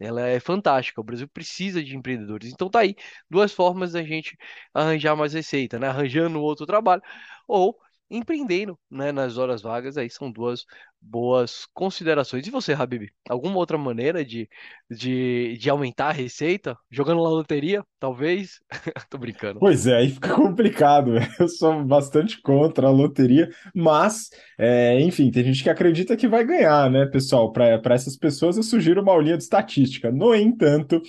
ela 0.00 0.26
é 0.26 0.40
fantástica. 0.40 1.00
O 1.00 1.04
Brasil 1.04 1.28
precisa 1.28 1.82
de 1.82 1.96
empreendedores. 1.96 2.52
Então 2.52 2.70
tá 2.70 2.80
aí 2.80 2.94
duas 3.28 3.52
formas 3.52 3.92
da 3.92 4.02
gente 4.02 4.36
arranjar 4.72 5.16
mais 5.16 5.32
receita, 5.34 5.78
né? 5.78 5.88
Arranjando 5.88 6.40
outro 6.40 6.66
trabalho 6.66 7.02
ou 7.46 7.76
empreendendo, 8.10 8.78
né, 8.90 9.12
nas 9.12 9.36
horas 9.36 9.62
vagas, 9.62 9.96
aí 9.96 10.08
são 10.08 10.30
duas 10.30 10.64
boas 11.00 11.66
considerações. 11.74 12.46
E 12.46 12.50
você, 12.50 12.72
Habib? 12.72 13.08
Alguma 13.28 13.56
outra 13.56 13.78
maneira 13.78 14.24
de, 14.24 14.48
de, 14.90 15.56
de 15.58 15.70
aumentar 15.70 16.08
a 16.08 16.12
receita? 16.12 16.76
Jogando 16.90 17.22
na 17.22 17.28
loteria, 17.28 17.84
talvez? 18.00 18.60
Tô 19.10 19.18
brincando. 19.18 19.60
Pois 19.60 19.86
é, 19.86 19.96
aí 19.96 20.10
fica 20.10 20.32
complicado. 20.34 21.12
Eu 21.38 21.48
sou 21.48 21.84
bastante 21.84 22.40
contra 22.40 22.88
a 22.88 22.90
loteria, 22.90 23.48
mas, 23.74 24.30
é, 24.58 25.00
enfim, 25.00 25.30
tem 25.30 25.44
gente 25.44 25.62
que 25.62 25.70
acredita 25.70 26.16
que 26.16 26.28
vai 26.28 26.44
ganhar, 26.44 26.90
né, 26.90 27.06
pessoal? 27.06 27.52
Para 27.52 27.94
essas 27.94 28.16
pessoas, 28.16 28.56
eu 28.56 28.62
sugiro 28.62 29.02
uma 29.02 29.12
aulinha 29.12 29.36
de 29.36 29.42
estatística. 29.44 30.10
No 30.10 30.34
entanto, 30.34 31.00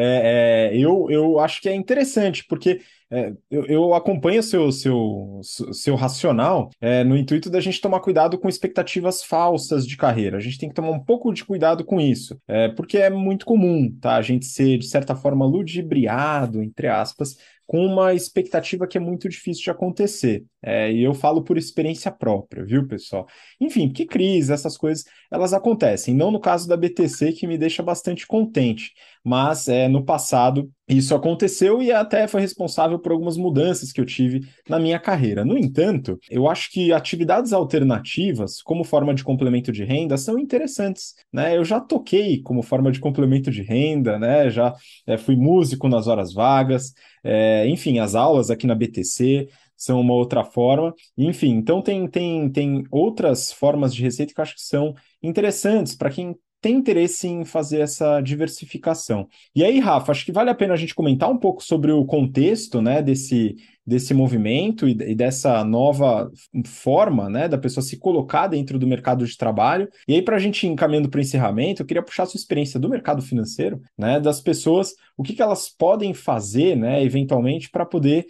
é, 0.00 0.70
é, 0.70 0.76
eu, 0.76 1.10
eu 1.10 1.40
acho 1.40 1.60
que 1.60 1.68
é 1.68 1.74
interessante, 1.74 2.44
porque 2.48 2.80
é, 3.10 3.32
eu, 3.50 3.66
eu, 3.66 3.94
acompanho 3.94 4.42
seu, 4.42 4.70
seu, 4.70 5.40
seu 5.42 5.96
racional 5.96 6.70
é, 6.80 7.02
no 7.02 7.16
intuito 7.16 7.50
da 7.50 7.58
gente 7.58 7.80
tomar 7.80 8.00
cuidado 8.00 8.38
com 8.38 8.48
expectativas 8.48 9.24
falsas 9.24 9.84
de 9.86 9.96
carreira. 9.96 10.36
A 10.36 10.40
gente 10.40 10.58
tem 10.58 10.68
que 10.68 10.74
tomar 10.74 10.90
um 10.90 11.02
pouco 11.02 11.32
de 11.32 11.44
cuidado 11.44 11.84
com 11.84 12.00
isso, 12.00 12.40
é, 12.46 12.68
porque 12.68 12.98
é 12.98 13.10
muito 13.10 13.44
comum, 13.44 13.90
tá? 14.00 14.14
A 14.14 14.22
gente 14.22 14.46
ser, 14.46 14.78
de 14.78 14.86
certa 14.86 15.16
forma, 15.16 15.44
ludibriado, 15.44 16.62
entre 16.62 16.86
aspas, 16.86 17.36
com 17.68 17.84
uma 17.84 18.14
expectativa 18.14 18.86
que 18.86 18.96
é 18.96 19.00
muito 19.00 19.28
difícil 19.28 19.62
de 19.64 19.70
acontecer. 19.70 20.42
É, 20.62 20.90
e 20.90 21.02
eu 21.02 21.12
falo 21.12 21.44
por 21.44 21.58
experiência 21.58 22.10
própria, 22.10 22.64
viu, 22.64 22.88
pessoal? 22.88 23.26
Enfim, 23.60 23.88
porque 23.88 24.06
crise, 24.06 24.50
essas 24.50 24.74
coisas, 24.78 25.04
elas 25.30 25.52
acontecem. 25.52 26.14
Não 26.14 26.30
no 26.30 26.40
caso 26.40 26.66
da 26.66 26.78
BTC, 26.78 27.32
que 27.34 27.46
me 27.46 27.58
deixa 27.58 27.82
bastante 27.82 28.26
contente, 28.26 28.94
mas 29.22 29.68
é, 29.68 29.86
no 29.86 30.02
passado 30.02 30.72
isso 30.88 31.14
aconteceu 31.14 31.82
e 31.82 31.92
até 31.92 32.26
foi 32.26 32.40
responsável 32.40 32.98
por 32.98 33.12
algumas 33.12 33.36
mudanças 33.36 33.92
que 33.92 34.00
eu 34.00 34.06
tive 34.06 34.48
na 34.68 34.78
minha 34.78 34.98
carreira. 34.98 35.44
No 35.44 35.58
entanto, 35.58 36.18
eu 36.30 36.48
acho 36.48 36.70
que 36.70 36.92
atividades 36.92 37.52
alternativas, 37.52 38.62
como 38.62 38.84
forma 38.84 39.14
de 39.14 39.22
complemento 39.22 39.70
de 39.70 39.84
renda, 39.84 40.16
são 40.16 40.38
interessantes. 40.38 41.14
Né? 41.32 41.56
Eu 41.56 41.64
já 41.64 41.80
toquei 41.80 42.40
como 42.40 42.62
forma 42.62 42.90
de 42.90 43.00
complemento 43.00 43.50
de 43.50 43.62
renda, 43.62 44.18
né? 44.18 44.48
já 44.48 44.74
é, 45.06 45.18
fui 45.18 45.36
músico 45.36 45.88
nas 45.88 46.06
horas 46.06 46.32
vagas, 46.32 46.92
é, 47.22 47.68
enfim, 47.68 47.98
as 47.98 48.14
aulas 48.14 48.50
aqui 48.50 48.66
na 48.66 48.74
BTC 48.74 49.48
são 49.76 50.00
uma 50.00 50.14
outra 50.14 50.42
forma. 50.44 50.94
Enfim, 51.16 51.50
então 51.50 51.80
tem, 51.80 52.08
tem, 52.08 52.50
tem 52.50 52.84
outras 52.90 53.52
formas 53.52 53.94
de 53.94 54.02
receita 54.02 54.34
que 54.34 54.40
eu 54.40 54.42
acho 54.42 54.54
que 54.54 54.62
são 54.62 54.94
interessantes 55.22 55.94
para 55.94 56.10
quem 56.10 56.34
tem 56.60 56.76
interesse 56.76 57.28
em 57.28 57.44
fazer 57.44 57.80
essa 57.80 58.20
diversificação. 58.20 59.28
E 59.54 59.64
aí, 59.64 59.78
Rafa, 59.78 60.10
acho 60.10 60.24
que 60.24 60.32
vale 60.32 60.50
a 60.50 60.54
pena 60.54 60.74
a 60.74 60.76
gente 60.76 60.94
comentar 60.94 61.30
um 61.30 61.38
pouco 61.38 61.62
sobre 61.62 61.92
o 61.92 62.04
contexto 62.04 62.82
né, 62.82 63.00
desse, 63.00 63.54
desse 63.86 64.12
movimento 64.12 64.88
e, 64.88 64.92
e 64.92 65.14
dessa 65.14 65.62
nova 65.64 66.30
forma 66.66 67.28
né, 67.30 67.48
da 67.48 67.56
pessoa 67.56 67.82
se 67.82 67.96
colocar 67.98 68.48
dentro 68.48 68.78
do 68.78 68.86
mercado 68.86 69.24
de 69.24 69.36
trabalho. 69.36 69.88
E 70.06 70.14
aí, 70.14 70.22
para 70.22 70.36
a 70.36 70.40
gente 70.40 70.66
ir 70.66 70.70
encaminhando 70.70 71.08
para 71.08 71.18
o 71.18 71.20
encerramento, 71.20 71.82
eu 71.82 71.86
queria 71.86 72.02
puxar 72.02 72.24
a 72.24 72.26
sua 72.26 72.38
experiência 72.38 72.80
do 72.80 72.88
mercado 72.88 73.22
financeiro, 73.22 73.80
né, 73.96 74.18
das 74.18 74.40
pessoas, 74.40 74.94
o 75.16 75.22
que, 75.22 75.34
que 75.34 75.42
elas 75.42 75.68
podem 75.68 76.12
fazer, 76.12 76.76
né, 76.76 77.02
eventualmente, 77.04 77.70
para 77.70 77.86
poder 77.86 78.26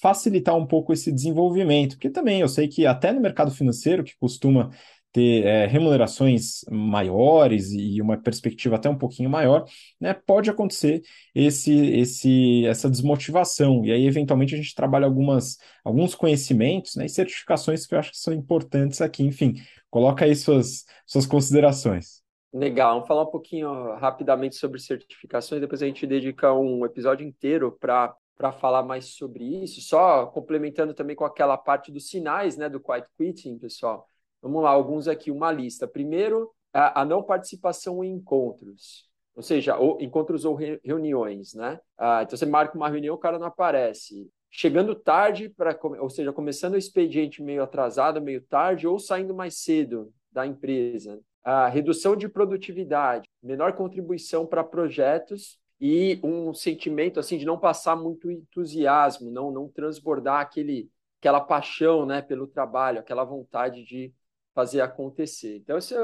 facilitar 0.00 0.56
um 0.56 0.66
pouco 0.66 0.92
esse 0.92 1.12
desenvolvimento, 1.12 1.96
porque 1.96 2.08
também 2.08 2.40
eu 2.40 2.48
sei 2.48 2.68
que 2.68 2.86
até 2.86 3.12
no 3.12 3.20
mercado 3.20 3.50
financeiro, 3.50 4.04
que 4.04 4.16
costuma 4.18 4.70
ter 5.12 5.44
é, 5.44 5.66
remunerações 5.66 6.64
maiores 6.70 7.70
e 7.72 8.00
uma 8.00 8.16
perspectiva 8.16 8.76
até 8.76 8.88
um 8.88 8.96
pouquinho 8.96 9.28
maior, 9.28 9.64
né, 10.00 10.14
pode 10.14 10.48
acontecer 10.50 11.02
esse, 11.34 11.72
esse, 11.90 12.66
essa 12.66 12.88
desmotivação. 12.88 13.84
E 13.84 13.92
aí, 13.92 14.06
eventualmente, 14.06 14.54
a 14.54 14.58
gente 14.58 14.74
trabalha 14.74 15.06
algumas, 15.06 15.58
alguns 15.84 16.14
conhecimentos 16.14 16.96
né, 16.96 17.06
e 17.06 17.10
certificações 17.10 17.86
que 17.86 17.94
eu 17.94 17.98
acho 17.98 18.10
que 18.10 18.18
são 18.18 18.32
importantes 18.32 19.00
aqui. 19.00 19.22
Enfim, 19.22 19.54
coloca 19.90 20.24
aí 20.24 20.34
suas, 20.34 20.84
suas 21.06 21.26
considerações. 21.26 22.22
Legal, 22.52 22.94
vamos 22.94 23.08
falar 23.08 23.22
um 23.22 23.30
pouquinho 23.30 23.94
rapidamente 23.96 24.56
sobre 24.56 24.78
certificações, 24.78 25.60
depois 25.60 25.82
a 25.82 25.86
gente 25.86 26.06
dedica 26.06 26.52
um 26.52 26.84
episódio 26.84 27.26
inteiro 27.26 27.72
para 27.80 28.14
para 28.34 28.50
falar 28.50 28.82
mais 28.82 29.14
sobre 29.14 29.44
isso, 29.62 29.80
só 29.80 30.26
complementando 30.26 30.92
também 30.94 31.14
com 31.14 31.24
aquela 31.24 31.56
parte 31.56 31.92
dos 31.92 32.08
sinais 32.08 32.56
né, 32.56 32.68
do 32.68 32.80
quiet 32.80 33.06
quitting, 33.16 33.56
pessoal. 33.56 34.08
Vamos 34.42 34.62
lá, 34.62 34.70
alguns 34.70 35.06
aqui, 35.06 35.30
uma 35.30 35.52
lista. 35.52 35.86
Primeiro, 35.86 36.50
a, 36.72 37.02
a 37.02 37.04
não 37.04 37.22
participação 37.22 38.02
em 38.02 38.10
encontros, 38.10 39.08
ou 39.34 39.42
seja, 39.42 39.76
ou, 39.76 40.00
encontros 40.00 40.44
ou 40.44 40.54
re, 40.54 40.80
reuniões, 40.84 41.54
né? 41.54 41.80
Ah, 41.96 42.22
então 42.22 42.36
você 42.36 42.44
marca 42.44 42.76
uma 42.76 42.88
reunião, 42.88 43.14
o 43.14 43.18
cara 43.18 43.38
não 43.38 43.46
aparece. 43.46 44.28
Chegando 44.50 44.94
tarde, 44.94 45.48
para, 45.48 45.78
ou 46.00 46.10
seja, 46.10 46.32
começando 46.32 46.74
o 46.74 46.78
expediente 46.78 47.42
meio 47.42 47.62
atrasado, 47.62 48.20
meio 48.20 48.42
tarde, 48.42 48.86
ou 48.86 48.98
saindo 48.98 49.32
mais 49.32 49.58
cedo 49.58 50.12
da 50.30 50.46
empresa. 50.46 51.20
A 51.44 51.68
redução 51.68 52.14
de 52.16 52.28
produtividade, 52.28 53.28
menor 53.42 53.72
contribuição 53.74 54.46
para 54.46 54.62
projetos 54.62 55.58
e 55.80 56.20
um 56.22 56.52
sentimento 56.54 57.18
assim 57.18 57.38
de 57.38 57.44
não 57.44 57.58
passar 57.58 57.96
muito 57.96 58.30
entusiasmo, 58.30 59.30
não 59.30 59.50
não 59.50 59.68
transbordar 59.68 60.40
aquele 60.40 60.88
aquela 61.18 61.40
paixão, 61.40 62.04
né, 62.04 62.20
pelo 62.20 62.48
trabalho, 62.48 62.98
aquela 62.98 63.24
vontade 63.24 63.84
de 63.84 64.12
fazer 64.54 64.80
acontecer. 64.80 65.56
Então 65.56 65.78
isso 65.78 65.94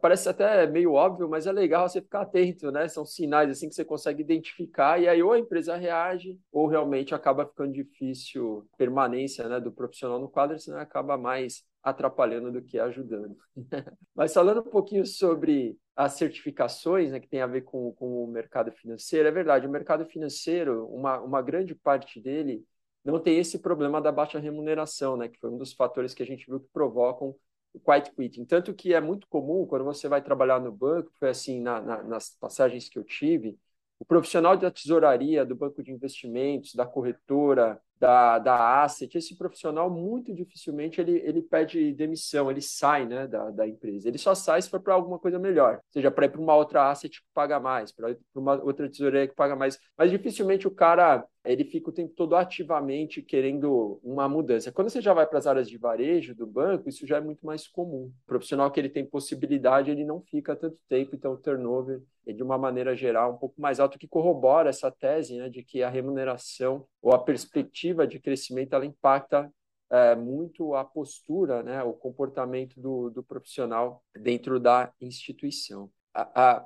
parece 0.00 0.28
até 0.28 0.66
meio 0.66 0.92
óbvio, 0.92 1.28
mas 1.28 1.46
é 1.46 1.52
legal 1.52 1.88
você 1.88 2.00
ficar 2.00 2.22
atento, 2.22 2.70
né? 2.70 2.86
São 2.88 3.04
sinais 3.04 3.50
assim 3.50 3.68
que 3.68 3.74
você 3.74 3.84
consegue 3.84 4.22
identificar 4.22 5.00
e 5.00 5.08
aí 5.08 5.22
ou 5.22 5.32
a 5.32 5.38
empresa 5.38 5.76
reage 5.76 6.38
ou 6.52 6.66
realmente 6.66 7.14
acaba 7.14 7.46
ficando 7.46 7.72
difícil 7.72 8.68
permanência, 8.76 9.48
né, 9.48 9.60
do 9.60 9.72
profissional 9.72 10.20
no 10.20 10.28
quadro, 10.28 10.58
senão 10.58 10.78
acaba 10.78 11.16
mais 11.16 11.64
atrapalhando 11.82 12.50
do 12.52 12.62
que 12.62 12.78
ajudando. 12.78 13.36
mas 14.14 14.34
falando 14.34 14.60
um 14.60 14.70
pouquinho 14.70 15.06
sobre 15.06 15.78
as 15.94 16.14
certificações, 16.14 17.12
né, 17.12 17.20
que 17.20 17.28
tem 17.28 17.40
a 17.40 17.46
ver 17.46 17.62
com, 17.62 17.92
com 17.92 18.24
o 18.24 18.26
mercado 18.26 18.70
financeiro, 18.72 19.28
é 19.28 19.30
verdade, 19.30 19.66
o 19.66 19.70
mercado 19.70 20.04
financeiro, 20.04 20.86
uma, 20.88 21.20
uma 21.20 21.40
grande 21.40 21.74
parte 21.74 22.20
dele 22.20 22.62
não 23.04 23.20
tem 23.20 23.38
esse 23.38 23.60
problema 23.60 24.02
da 24.02 24.10
baixa 24.10 24.38
remuneração, 24.38 25.16
né, 25.16 25.28
que 25.28 25.38
foi 25.38 25.48
um 25.48 25.56
dos 25.56 25.72
fatores 25.72 26.12
que 26.12 26.24
a 26.24 26.26
gente 26.26 26.44
viu 26.46 26.58
que 26.58 26.68
provocam 26.72 27.34
o 27.76 27.80
quiet 27.80 28.10
quitting. 28.14 28.44
Tanto 28.44 28.74
que 28.74 28.94
é 28.94 29.00
muito 29.00 29.26
comum, 29.28 29.66
quando 29.66 29.84
você 29.84 30.08
vai 30.08 30.22
trabalhar 30.22 30.60
no 30.60 30.72
banco, 30.72 31.10
foi 31.18 31.28
assim 31.28 31.60
na, 31.60 31.80
na, 31.80 32.02
nas 32.02 32.30
passagens 32.30 32.88
que 32.88 32.98
eu 32.98 33.04
tive, 33.04 33.58
o 33.98 34.04
profissional 34.04 34.56
da 34.56 34.70
tesouraria, 34.70 35.44
do 35.44 35.54
banco 35.54 35.82
de 35.82 35.92
investimentos, 35.92 36.74
da 36.74 36.86
corretora, 36.86 37.80
da, 37.98 38.38
da 38.38 38.82
asset, 38.82 39.16
esse 39.16 39.36
profissional 39.36 39.90
muito 39.90 40.34
dificilmente 40.34 41.00
ele, 41.00 41.18
ele 41.24 41.42
pede 41.42 41.92
demissão, 41.92 42.50
ele 42.50 42.60
sai 42.60 43.06
né, 43.06 43.26
da, 43.26 43.50
da 43.50 43.66
empresa. 43.66 44.08
Ele 44.08 44.18
só 44.18 44.34
sai 44.34 44.60
se 44.60 44.70
for 44.70 44.80
para 44.80 44.94
alguma 44.94 45.18
coisa 45.18 45.38
melhor, 45.38 45.80
seja 45.90 46.10
para 46.10 46.26
ir 46.26 46.30
para 46.30 46.40
uma 46.40 46.54
outra 46.54 46.90
asset 46.90 47.20
que 47.20 47.26
paga 47.32 47.58
mais, 47.58 47.92
para 47.92 48.16
uma 48.34 48.62
outra 48.62 48.88
tesouraria 48.88 49.28
que 49.28 49.34
paga 49.34 49.56
mais. 49.56 49.78
Mas 49.96 50.10
dificilmente 50.10 50.66
o 50.66 50.70
cara 50.70 51.24
ele 51.46 51.64
fica 51.64 51.90
o 51.90 51.92
tempo 51.92 52.12
todo 52.14 52.34
ativamente 52.34 53.22
querendo 53.22 54.00
uma 54.02 54.28
mudança. 54.28 54.72
Quando 54.72 54.90
você 54.90 55.00
já 55.00 55.14
vai 55.14 55.26
para 55.26 55.38
as 55.38 55.46
áreas 55.46 55.68
de 55.68 55.78
varejo 55.78 56.34
do 56.34 56.46
banco, 56.46 56.88
isso 56.88 57.06
já 57.06 57.18
é 57.18 57.20
muito 57.20 57.46
mais 57.46 57.68
comum. 57.68 58.10
O 58.24 58.26
profissional 58.26 58.70
que 58.70 58.80
ele 58.80 58.88
tem 58.88 59.06
possibilidade, 59.06 59.90
ele 59.90 60.04
não 60.04 60.20
fica 60.20 60.56
tanto 60.56 60.76
tempo, 60.88 61.14
então 61.14 61.32
o 61.32 61.36
turnover 61.36 62.02
é 62.26 62.32
de 62.32 62.42
uma 62.42 62.58
maneira 62.58 62.96
geral 62.96 63.34
um 63.34 63.36
pouco 63.36 63.60
mais 63.60 63.78
alto, 63.78 63.98
que 63.98 64.08
corrobora 64.08 64.68
essa 64.68 64.90
tese 64.90 65.38
né, 65.38 65.48
de 65.48 65.62
que 65.62 65.82
a 65.82 65.88
remuneração 65.88 66.84
ou 67.00 67.12
a 67.12 67.18
perspectiva 67.18 67.85
de 68.06 68.18
crescimento 68.18 68.74
ela 68.74 68.86
impacta 68.86 69.52
é, 69.90 70.16
muito 70.16 70.74
a 70.74 70.84
postura, 70.84 71.62
né, 71.62 71.82
o 71.82 71.92
comportamento 71.92 72.80
do, 72.80 73.10
do 73.10 73.22
profissional 73.22 74.02
dentro 74.14 74.58
da 74.58 74.92
instituição 75.00 75.90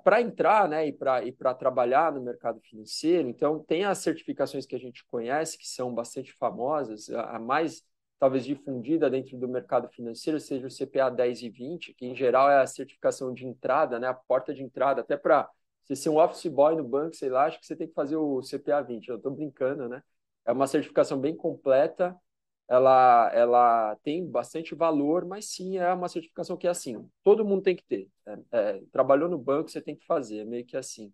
para 0.04 0.20
entrar 0.20 0.68
né, 0.68 0.86
e 0.86 0.92
para 0.92 1.54
trabalhar 1.54 2.12
no 2.12 2.20
mercado 2.20 2.60
financeiro, 2.60 3.28
então 3.28 3.58
tem 3.58 3.84
as 3.84 3.98
certificações 3.98 4.64
que 4.64 4.76
a 4.76 4.78
gente 4.78 5.04
conhece, 5.06 5.58
que 5.58 5.68
são 5.68 5.92
bastante 5.92 6.32
famosas, 6.34 7.10
a, 7.10 7.36
a 7.36 7.38
mais 7.38 7.82
talvez 8.18 8.44
difundida 8.44 9.10
dentro 9.10 9.36
do 9.36 9.48
mercado 9.48 9.88
financeiro 9.88 10.38
seja 10.38 10.66
o 10.66 10.70
CPA 10.70 11.10
10 11.10 11.42
e 11.42 11.48
20, 11.48 11.94
que 11.94 12.06
em 12.06 12.14
geral 12.14 12.50
é 12.50 12.60
a 12.60 12.66
certificação 12.66 13.32
de 13.32 13.46
entrada, 13.46 13.98
né, 13.98 14.06
a 14.06 14.14
porta 14.14 14.54
de 14.54 14.62
entrada, 14.62 15.00
até 15.00 15.16
para 15.16 15.48
você 15.82 15.96
ser 15.96 16.10
um 16.10 16.18
office 16.18 16.46
boy 16.46 16.76
no 16.76 16.84
banco, 16.84 17.16
sei 17.16 17.30
lá, 17.30 17.46
acho 17.46 17.58
que 17.58 17.66
você 17.66 17.74
tem 17.74 17.88
que 17.88 17.94
fazer 17.94 18.16
o 18.16 18.40
CPA 18.42 18.82
20, 18.82 19.08
eu 19.08 19.16
estou 19.16 19.32
brincando, 19.32 19.88
né? 19.88 20.02
É 20.50 20.52
uma 20.52 20.66
certificação 20.66 21.20
bem 21.20 21.36
completa, 21.36 22.20
ela, 22.66 23.30
ela 23.32 23.96
tem 24.02 24.26
bastante 24.26 24.74
valor, 24.74 25.24
mas 25.24 25.44
sim 25.46 25.78
é 25.78 25.92
uma 25.92 26.08
certificação 26.08 26.56
que 26.56 26.66
é 26.66 26.70
assim, 26.70 27.08
todo 27.22 27.44
mundo 27.44 27.62
tem 27.62 27.76
que 27.76 27.84
ter. 27.84 28.08
É, 28.26 28.38
é, 28.50 28.82
trabalhou 28.90 29.28
no 29.28 29.38
banco, 29.38 29.70
você 29.70 29.80
tem 29.80 29.94
que 29.94 30.04
fazer, 30.04 30.40
é 30.40 30.44
meio 30.44 30.64
que 30.66 30.76
assim. 30.76 31.12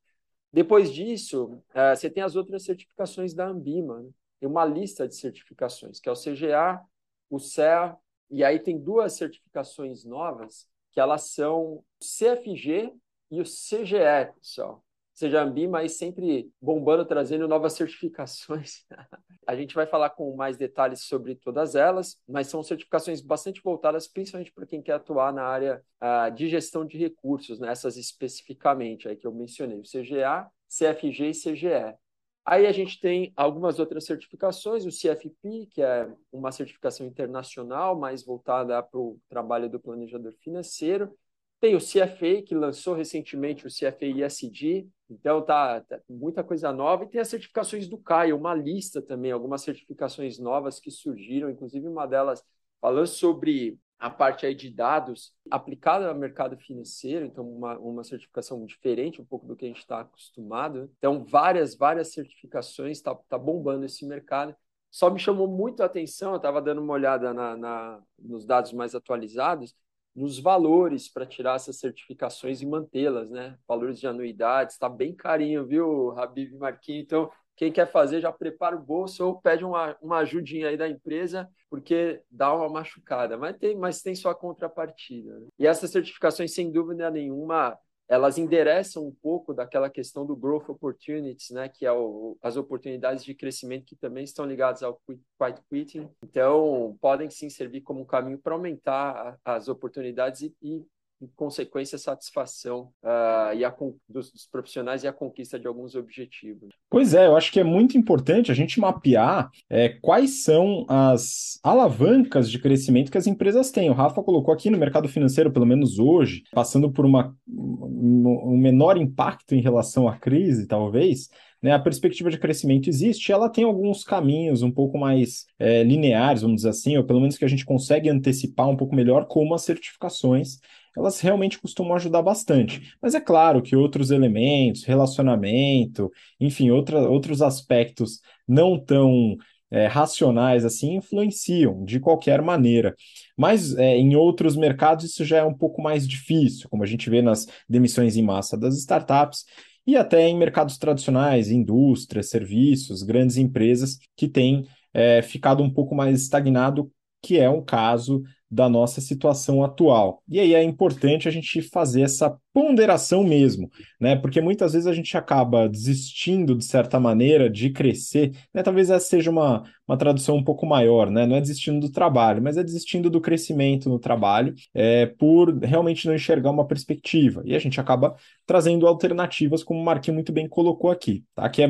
Depois 0.51 0.91
disso, 0.91 1.63
é, 1.75 1.95
você 1.95 2.09
tem 2.09 2.23
as 2.23 2.35
outras 2.35 2.65
certificações 2.65 3.35
da 3.35 3.47
Ambima, 3.47 4.01
né? 4.03 4.11
tem 4.41 4.49
uma 4.49 4.65
lista 4.65 5.07
de 5.07 5.15
certificações, 5.15 6.01
que 6.01 6.09
é 6.09 6.13
o 6.13 6.17
CGA, 6.17 6.81
o 7.29 7.39
CEA, 7.39 7.95
e 8.31 8.43
aí 8.43 8.59
tem 8.59 8.79
duas 8.79 9.13
certificações 9.13 10.03
novas, 10.03 10.67
que 10.93 11.01
elas 11.01 11.25
são 11.25 11.61
o 11.61 11.85
CFG 12.01 12.95
e 13.31 13.41
o 13.41 13.45
CGE, 13.45 14.33
pessoal 14.41 14.86
seja 15.17 15.43
Ambi, 15.43 15.67
mas 15.67 15.97
sempre 15.97 16.53
bombando, 16.61 17.07
trazendo 17.07 17.49
novas 17.49 17.73
certificações. 17.73 18.85
a 19.47 19.57
gente 19.57 19.75
vai 19.75 19.87
falar 19.87 20.11
com 20.11 20.37
mais 20.37 20.59
detalhes 20.59 21.05
sobre 21.05 21.35
todas 21.35 21.75
elas, 21.75 22.21
mas 22.29 22.49
são 22.49 22.63
certificações 22.63 23.23
bastante 23.23 23.63
voltadas, 23.63 24.07
principalmente 24.07 24.53
para 24.53 24.67
quem 24.67 24.83
quer 24.83 24.93
atuar 24.93 25.33
na 25.33 25.43
área 25.43 25.83
uh, 26.03 26.31
de 26.35 26.49
gestão 26.49 26.85
de 26.85 26.99
recursos, 26.99 27.59
né? 27.59 27.73
especificamente 27.73 29.09
aí 29.09 29.17
que 29.17 29.27
eu 29.27 29.33
mencionei, 29.33 29.81
o 29.81 29.85
CGA, 29.85 30.51
CFG 30.69 31.31
e 31.31 31.33
CGE. 31.33 31.97
Aí 32.45 32.67
a 32.67 32.73
gente 32.73 33.01
tem 33.01 33.33
algumas 33.35 33.79
outras 33.79 34.05
certificações, 34.05 34.85
o 34.85 34.91
CFP, 34.91 35.67
que 35.71 35.81
é 35.83 36.09
uma 36.31 36.53
certificação 36.53 37.07
internacional, 37.07 37.99
mais 37.99 38.23
voltada 38.23 38.81
para 38.83 39.01
o 39.01 39.19
trabalho 39.31 39.69
do 39.71 39.81
planejador 39.81 40.35
financeiro, 40.43 41.17
tem 41.61 41.75
o 41.75 41.81
CFA, 41.81 42.43
que 42.45 42.55
lançou 42.55 42.95
recentemente 42.95 43.67
o 43.67 43.71
CFA 43.71 44.07
ISD, 44.07 44.89
então 45.09 45.43
tá, 45.43 45.81
tá, 45.81 46.01
muita 46.09 46.45
coisa 46.45 46.73
nova. 46.73 47.05
E 47.05 47.09
tem 47.09 47.21
as 47.21 47.29
certificações 47.29 47.89
do 47.89 47.99
CAI, 47.99 48.33
uma 48.33 48.55
lista 48.55 49.01
também, 49.01 49.33
algumas 49.33 49.63
certificações 49.63 50.39
novas 50.39 50.79
que 50.81 50.91
surgiram, 50.91 51.51
inclusive 51.51 51.87
uma 51.87 52.07
delas 52.07 52.43
falando 52.81 53.07
sobre 53.07 53.79
a 53.99 54.11
parte 54.11 54.45
aí 54.45 54.55
de 54.55 54.71
dados 54.71 55.33
aplicada 55.51 56.09
ao 56.09 56.15
mercado 56.15 56.57
financeiro, 56.59 57.25
então 57.25 57.49
uma, 57.49 57.79
uma 57.79 58.05
certificação 58.05 58.65
diferente 58.67 59.23
um 59.23 59.25
pouco 59.25 59.47
do 59.47 59.57
que 59.57 59.65
a 59.65 59.69
gente 59.69 59.79
está 59.79 60.01
acostumado. 60.01 60.91
Então, 60.99 61.25
várias, 61.25 61.75
várias 61.75 62.13
certificações, 62.13 62.99
está 62.99 63.15
tá 63.15 63.39
bombando 63.39 63.87
esse 63.87 64.07
mercado. 64.07 64.55
Só 64.91 65.11
me 65.11 65.19
chamou 65.19 65.49
muito 65.49 65.83
a 65.83 65.87
atenção, 65.87 66.33
eu 66.33 66.37
estava 66.37 66.61
dando 66.61 66.83
uma 66.83 66.93
olhada 66.93 67.33
na, 67.33 67.57
na, 67.57 68.03
nos 68.19 68.45
dados 68.45 68.73
mais 68.73 68.95
atualizados, 68.95 69.75
nos 70.17 70.39
valores 70.39 71.09
para 71.09 71.27
tirar 71.27 71.57
essas 71.57 71.77
certificações 71.77 72.63
e 72.63 72.67
mantê-las, 72.67 73.31
né? 73.31 73.59
Valores 73.69 74.01
de 74.01 74.07
anuidade, 74.07 74.73
está 74.73 74.89
bem 74.89 75.15
carinho, 75.15 75.67
viu, 75.67 76.19
Habib 76.19 76.57
Marquinhos? 76.57 77.05
Então, 77.05 77.31
quem 77.55 77.71
quer 77.71 77.91
fazer 77.91 78.21
já 78.21 78.33
prepara 78.33 78.77
o 78.77 78.83
bolso 78.83 79.25
ou 79.27 79.41
pede 79.41 79.65
uma, 79.65 79.97
uma 80.01 80.19
ajudinha 80.19 80.69
aí 80.69 80.77
da 80.77 80.89
empresa, 80.89 81.49
porque 81.71 82.21
dá 82.31 82.55
uma 82.55 82.69
machucada, 82.69 83.37
mas 83.37 83.57
tem, 83.57 83.77
mas 83.77 84.03
tem 84.03 84.15
sua 84.15 84.35
contrapartida. 84.35 85.39
Né? 85.39 85.47
E 85.59 85.67
essas 85.67 85.91
certificações, 85.91 86.53
sem 86.53 86.71
dúvida 86.71 87.11
nenhuma, 87.11 87.79
elas 88.09 88.39
endereçam 88.39 89.05
um 89.07 89.13
pouco 89.13 89.53
daquela 89.53 89.91
questão 89.91 90.25
do 90.25 90.37
growth 90.37 90.69
opportunities, 90.69 91.51
né, 91.51 91.69
que 91.69 91.85
é 91.85 91.93
o, 91.93 92.37
as 92.41 92.57
oportunidades 92.57 93.25
de 93.25 93.35
crescimento 93.35 93.85
que 93.85 93.97
também 93.97 94.25
estão 94.25 94.45
ligadas 94.45 94.83
ao 94.83 95.01
quiet 95.39 95.61
quitting. 95.69 96.09
Então, 96.23 96.97
podem 97.01 97.29
sim 97.31 97.51
servir 97.51 97.81
como 97.81 98.01
um 98.01 98.07
caminho 98.07 98.39
para 98.39 98.55
aumentar 98.55 99.37
as 99.45 99.69
oportunidades 99.69 100.43
e, 100.43 100.55
e 100.63 100.85
em 101.21 101.27
consequência, 101.35 101.97
a 101.97 101.99
satisfação 101.99 102.91
uh, 103.03 103.55
e 103.55 103.65
a, 103.65 103.75
dos, 104.09 104.31
dos, 104.31 104.47
profissionais 104.51 105.03
e 105.03 105.09
a 105.09 105.13
conquista 105.13 105.59
de 105.59 105.67
alguns 105.67 105.95
objetivos. 105.95 106.75
Pois 106.91 107.15
é, 107.15 107.27
eu 107.27 107.37
acho 107.37 107.51
que 107.51 107.61
é 107.61 107.65
muito 107.65 107.97
importante 107.97 108.51
a 108.51 108.55
gente 108.55 108.79
mapear 108.79 109.51
é, 109.71 109.89
quais 109.89 110.45
são 110.45 110.85
as 110.89 111.59
alavancas 111.63 112.51
de 112.51 112.59
crescimento 112.59 113.11
que 113.11 113.19
as 113.19 113.27
empresas 113.27 113.71
têm. 113.71 113.89
O 113.89 113.95
Rafa 113.95 114.23
colocou 114.23 114.53
aqui 114.53 114.69
no 114.69 114.79
mercado 114.79 115.09
financeiro, 115.09 115.51
pelo 115.51 115.67
menos 115.67 115.99
hoje, 115.99 116.43
passando 116.53 116.93
por 116.93 117.07
uma, 117.07 117.35
um 117.49 118.57
menor 118.59 118.97
impacto 118.97 119.55
em 119.55 119.61
relação 119.61 120.07
à 120.09 120.17
crise, 120.17 120.67
talvez, 120.67 121.29
né, 121.63 121.73
a 121.73 121.79
perspectiva 121.79 122.31
de 122.31 122.39
crescimento 122.39 122.89
existe, 122.89 123.33
ela 123.33 123.49
tem 123.49 123.65
alguns 123.65 124.05
caminhos 124.05 124.63
um 124.63 124.71
pouco 124.71 124.99
mais 124.99 125.47
é, 125.59 125.83
lineares, 125.83 126.43
vamos 126.43 126.57
dizer 126.57 126.71
assim, 126.71 126.97
ou 126.97 127.05
pelo 127.05 127.21
menos 127.21 127.37
que 127.39 127.45
a 127.45 127.49
gente 127.49 127.65
consegue 127.65 128.09
antecipar 128.09 128.69
um 128.69 128.77
pouco 128.77 128.95
melhor, 128.95 129.27
como 129.27 129.55
as 129.55 129.63
certificações 129.63 130.59
elas 130.97 131.21
realmente 131.21 131.59
costumam 131.59 131.95
ajudar 131.95 132.23
bastante. 132.23 132.95
Mas 133.03 133.15
é 133.15 133.21
claro 133.21 133.61
que 133.61 133.77
outros 133.77 134.11
elementos, 134.11 134.85
relacionamento, 134.85 136.11
enfim, 136.41 136.71
outra, 136.71 137.01
outros 137.09 137.43
aspectos 137.43 138.21
não 138.49 138.79
tão 138.83 139.37
é, 139.71 139.87
racionais 139.87 140.65
assim 140.65 140.95
influenciam 140.95 141.85
de 141.85 142.01
qualquer 142.01 142.41
maneira. 142.41 142.95
Mas 143.37 143.77
é, 143.77 143.97
em 143.97 144.17
outros 144.17 144.57
mercados 144.57 145.05
isso 145.05 145.25
já 145.25 145.39
é 145.39 145.45
um 145.45 145.55
pouco 145.55 145.83
mais 145.83 146.09
difícil, 146.09 146.69
como 146.71 146.83
a 146.83 146.87
gente 146.87 147.11
vê 147.11 147.21
nas 147.21 147.47
demissões 147.69 148.17
em 148.17 148.23
massa 148.23 148.57
das 148.57 148.77
startups. 148.79 149.45
E 149.87 149.97
até 149.97 150.27
em 150.29 150.37
mercados 150.37 150.77
tradicionais, 150.79 151.51
indústrias, 151.51 152.29
serviços, 152.29 153.03
grandes 153.03 153.37
empresas 153.37 153.99
que 154.17 154.29
têm 154.29 154.67
é, 154.93 155.23
ficado 155.23 155.63
um 155.63 155.71
pouco 155.71 155.95
mais 155.95 156.21
estagnado, 156.21 156.91
que 157.23 157.39
é 157.39 157.49
o 157.49 157.63
caso 157.63 158.23
da 158.51 158.69
nossa 158.69 159.01
situação 159.01 159.63
atual. 159.63 160.23
E 160.29 160.41
aí 160.41 160.55
é 160.55 160.63
importante 160.63 161.29
a 161.29 161.31
gente 161.31 161.63
fazer 161.63 162.03
essa 162.03 162.37
ponderação 162.57 163.23
mesmo, 163.23 163.71
né? 164.01 164.17
Porque 164.17 164.41
muitas 164.41 164.73
vezes 164.73 164.87
a 164.87 164.95
gente 164.95 165.15
acaba 165.15 165.69
desistindo, 165.69 166.57
de 166.57 166.65
certa 166.65 166.99
maneira, 166.99 167.51
de 167.51 167.69
crescer, 167.69 168.33
né? 168.53 168.63
Talvez 168.63 168.89
essa 168.89 169.07
seja 169.07 169.31
uma, 169.31 169.63
uma 169.87 169.95
tradução 169.99 170.37
um 170.37 170.43
pouco 170.43 170.65
maior, 170.65 171.11
né? 171.11 171.27
Não 171.27 171.37
é 171.37 171.41
desistindo 171.43 171.79
do 171.81 171.93
trabalho, 171.93 172.43
mas 172.43 172.57
é 172.57 172.65
desistindo 172.65 173.11
do 173.11 173.21
crescimento 173.21 173.91
no 173.91 173.99
trabalho 173.99 174.55
é, 174.73 175.05
por 175.05 175.55
realmente 175.59 176.07
não 176.07 176.15
enxergar 176.15 176.51
uma 176.51 176.67
perspectiva. 176.67 177.43
E 177.45 177.55
a 177.55 177.59
gente 177.59 177.79
acaba 177.79 178.17
trazendo 178.47 178.87
alternativas, 178.87 179.63
como 179.63 179.79
o 179.79 179.85
Marquinhos 179.85 180.17
muito 180.17 180.33
bem 180.33 180.49
colocou 180.49 180.91
aqui, 180.91 181.25
tá? 181.35 181.47
Que 181.51 181.63
é 181.63 181.69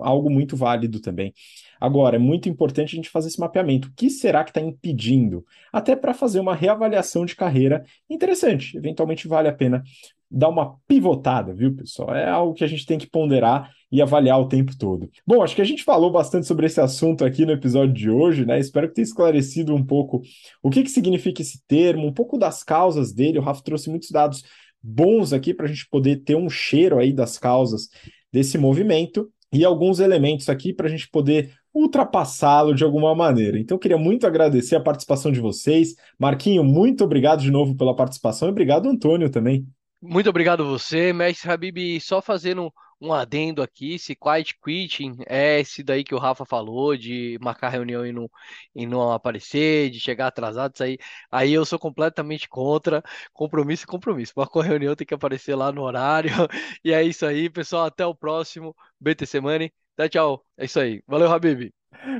algo 0.00 0.28
muito 0.28 0.54
válido 0.54 1.00
também. 1.00 1.32
Agora, 1.80 2.16
é 2.16 2.18
muito 2.18 2.48
importante 2.48 2.94
a 2.94 2.96
gente 2.96 3.10
fazer 3.10 3.28
esse 3.28 3.40
mapeamento. 3.40 3.88
O 3.88 3.92
que 3.94 4.08
será 4.10 4.42
que 4.44 4.50
está 4.50 4.60
impedindo? 4.60 5.44
Até 5.72 5.94
para 5.94 6.14
fazer 6.14 6.40
uma 6.40 6.54
reavaliação 6.54 7.24
de 7.24 7.36
carreira 7.36 7.84
interessante. 8.08 8.76
Eventualmente 8.76 9.28
vale 9.28 9.48
a 9.48 9.52
pena 9.52 9.82
dar 10.30 10.48
uma 10.48 10.76
pivotada, 10.86 11.54
viu, 11.54 11.74
pessoal? 11.74 12.14
É 12.14 12.28
algo 12.28 12.54
que 12.54 12.64
a 12.64 12.66
gente 12.66 12.84
tem 12.84 12.98
que 12.98 13.06
ponderar 13.06 13.70
e 13.90 14.02
avaliar 14.02 14.40
o 14.40 14.48
tempo 14.48 14.76
todo. 14.76 15.08
Bom, 15.26 15.42
acho 15.42 15.54
que 15.54 15.62
a 15.62 15.66
gente 15.66 15.84
falou 15.84 16.10
bastante 16.10 16.46
sobre 16.46 16.66
esse 16.66 16.80
assunto 16.80 17.24
aqui 17.24 17.46
no 17.46 17.52
episódio 17.52 17.94
de 17.94 18.10
hoje, 18.10 18.44
né? 18.44 18.58
Espero 18.58 18.88
que 18.88 18.94
tenha 18.94 19.04
esclarecido 19.04 19.74
um 19.74 19.84
pouco 19.84 20.22
o 20.62 20.70
que, 20.70 20.82
que 20.82 20.90
significa 20.90 21.42
esse 21.42 21.62
termo, 21.66 22.06
um 22.06 22.12
pouco 22.12 22.36
das 22.36 22.62
causas 22.62 23.12
dele. 23.12 23.38
O 23.38 23.42
Rafa 23.42 23.62
trouxe 23.62 23.88
muitos 23.88 24.10
dados 24.10 24.42
bons 24.82 25.32
aqui 25.32 25.54
para 25.54 25.66
a 25.66 25.68
gente 25.68 25.88
poder 25.88 26.16
ter 26.16 26.36
um 26.36 26.48
cheiro 26.48 26.98
aí 26.98 27.12
das 27.12 27.38
causas 27.38 27.88
desse 28.32 28.58
movimento 28.58 29.30
e 29.52 29.64
alguns 29.64 30.00
elementos 30.00 30.48
aqui 30.48 30.72
para 30.72 30.86
a 30.86 30.90
gente 30.90 31.08
poder 31.08 31.52
ultrapassá-lo 31.72 32.74
de 32.74 32.84
alguma 32.84 33.14
maneira. 33.14 33.58
Então, 33.58 33.78
queria 33.78 33.98
muito 33.98 34.26
agradecer 34.26 34.76
a 34.76 34.80
participação 34.80 35.30
de 35.30 35.40
vocês. 35.40 35.94
Marquinho, 36.18 36.64
muito 36.64 37.04
obrigado 37.04 37.42
de 37.42 37.50
novo 37.50 37.76
pela 37.76 37.94
participação 37.94 38.48
e 38.48 38.50
obrigado, 38.50 38.88
Antônio, 38.88 39.28
também. 39.28 39.66
Muito 40.08 40.30
obrigado 40.30 40.64
você, 40.64 41.12
mestre 41.12 41.50
Habib. 41.50 42.00
Só 42.00 42.22
fazendo 42.22 42.72
um 43.00 43.12
adendo 43.12 43.62
aqui, 43.62 43.94
esse 43.94 44.14
quiet 44.14 44.54
quitting 44.64 45.16
é 45.26 45.60
esse 45.60 45.82
daí 45.82 46.02
que 46.02 46.14
o 46.14 46.18
Rafa 46.18 46.44
falou, 46.46 46.96
de 46.96 47.38
marcar 47.42 47.68
reunião 47.68 48.06
e 48.06 48.12
não, 48.12 48.30
e 48.74 48.86
não 48.86 49.12
aparecer, 49.12 49.90
de 49.90 50.00
chegar 50.00 50.28
atrasado, 50.28 50.74
isso 50.74 50.82
aí, 50.84 50.98
aí 51.30 51.52
eu 51.52 51.64
sou 51.66 51.78
completamente 51.78 52.48
contra. 52.48 53.02
Compromisso 53.32 53.84
e 53.84 53.86
compromisso. 53.86 54.32
Marcou 54.36 54.62
reunião, 54.62 54.94
tem 54.96 55.06
que 55.06 55.14
aparecer 55.14 55.54
lá 55.54 55.70
no 55.72 55.82
horário, 55.82 56.30
e 56.84 56.92
é 56.92 57.02
isso 57.02 57.26
aí, 57.26 57.50
pessoal, 57.50 57.86
até 57.86 58.06
o 58.06 58.14
próximo 58.14 58.74
BTC 59.00 59.40
Money, 59.40 59.72
tchau, 59.96 60.08
tchau, 60.08 60.44
é 60.56 60.64
isso 60.64 60.80
aí, 60.80 61.02
valeu, 61.06 61.30
Habib. 61.30 61.70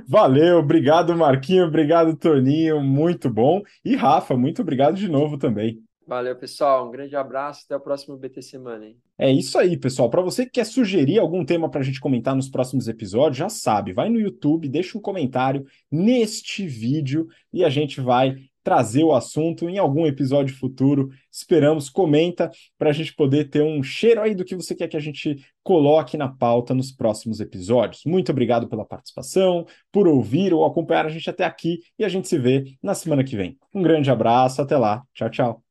Valeu, 0.09 0.59
obrigado 0.59 1.17
Marquinho, 1.17 1.67
obrigado 1.67 2.17
Toninho, 2.17 2.83
muito 2.83 3.31
bom, 3.31 3.63
e 3.85 3.95
Rafa, 3.95 4.37
muito 4.37 4.63
obrigado 4.63 4.97
de 4.97 5.09
novo 5.09 5.39
também. 5.39 5.83
Valeu, 6.07 6.37
pessoal. 6.37 6.87
Um 6.87 6.91
grande 6.91 7.17
abraço. 7.17 7.63
Até 7.65 7.77
o 7.77 7.81
próximo 7.81 8.17
BT 8.17 8.41
Semana. 8.41 8.87
Hein? 8.87 8.97
É 9.19 9.31
isso 9.31 9.59
aí, 9.59 9.77
pessoal. 9.77 10.09
Para 10.09 10.23
você 10.23 10.45
que 10.45 10.53
quer 10.53 10.65
sugerir 10.65 11.19
algum 11.19 11.45
tema 11.45 11.69
para 11.69 11.81
a 11.81 11.85
gente 11.85 12.01
comentar 12.01 12.37
nos 12.37 12.49
próximos 12.49 12.87
episódios, 12.87 13.39
já 13.39 13.49
sabe, 13.49 13.93
vai 13.93 14.09
no 14.09 14.21
YouTube, 14.21 14.69
deixa 14.69 14.97
um 14.97 15.01
comentário 15.01 15.67
neste 15.91 16.67
vídeo 16.67 17.27
e 17.53 17.65
a 17.65 17.71
gente 17.71 18.01
vai 18.01 18.37
trazer 18.63 19.05
o 19.05 19.15
assunto 19.15 19.69
em 19.69 19.79
algum 19.79 20.07
episódio 20.07 20.57
futuro. 20.57 21.11
Esperamos, 21.31 21.89
comenta 21.89 22.51
para 22.77 22.91
a 22.91 22.93
gente 22.93 23.15
poder 23.15 23.49
ter 23.49 23.63
um 23.63 23.81
cheiro 23.81 24.21
aí 24.21 24.35
do 24.35 24.45
que 24.45 24.57
você 24.57 24.75
quer 24.75 24.89
que 24.89 24.97
a 24.97 25.01
gente 25.01 25.37
coloque 25.63 26.17
na 26.17 26.29
pauta 26.29 26.75
nos 26.75 26.91
próximos 26.91 27.39
episódios. 27.41 28.03
Muito 28.05 28.31
obrigado 28.33 28.69
pela 28.69 28.85
participação, 28.85 29.67
por 29.93 30.09
ouvir 30.09 30.53
ou 30.53 30.65
acompanhar 30.65 31.07
a 31.07 31.11
gente 31.11 31.31
até 31.31 31.45
aqui 31.45 31.79
e 31.97 32.05
a 32.05 32.09
gente 32.09 32.29
se 32.29 32.39
vê 32.39 32.77
na 32.83 32.95
semana 32.95 33.23
que 33.23 33.37
vem. 33.37 33.57
Um 33.73 33.83
grande 33.83 34.11
abraço, 34.11 34.61
até 34.61 34.77
lá. 34.77 35.03
Tchau, 35.15 35.31
tchau. 35.31 35.66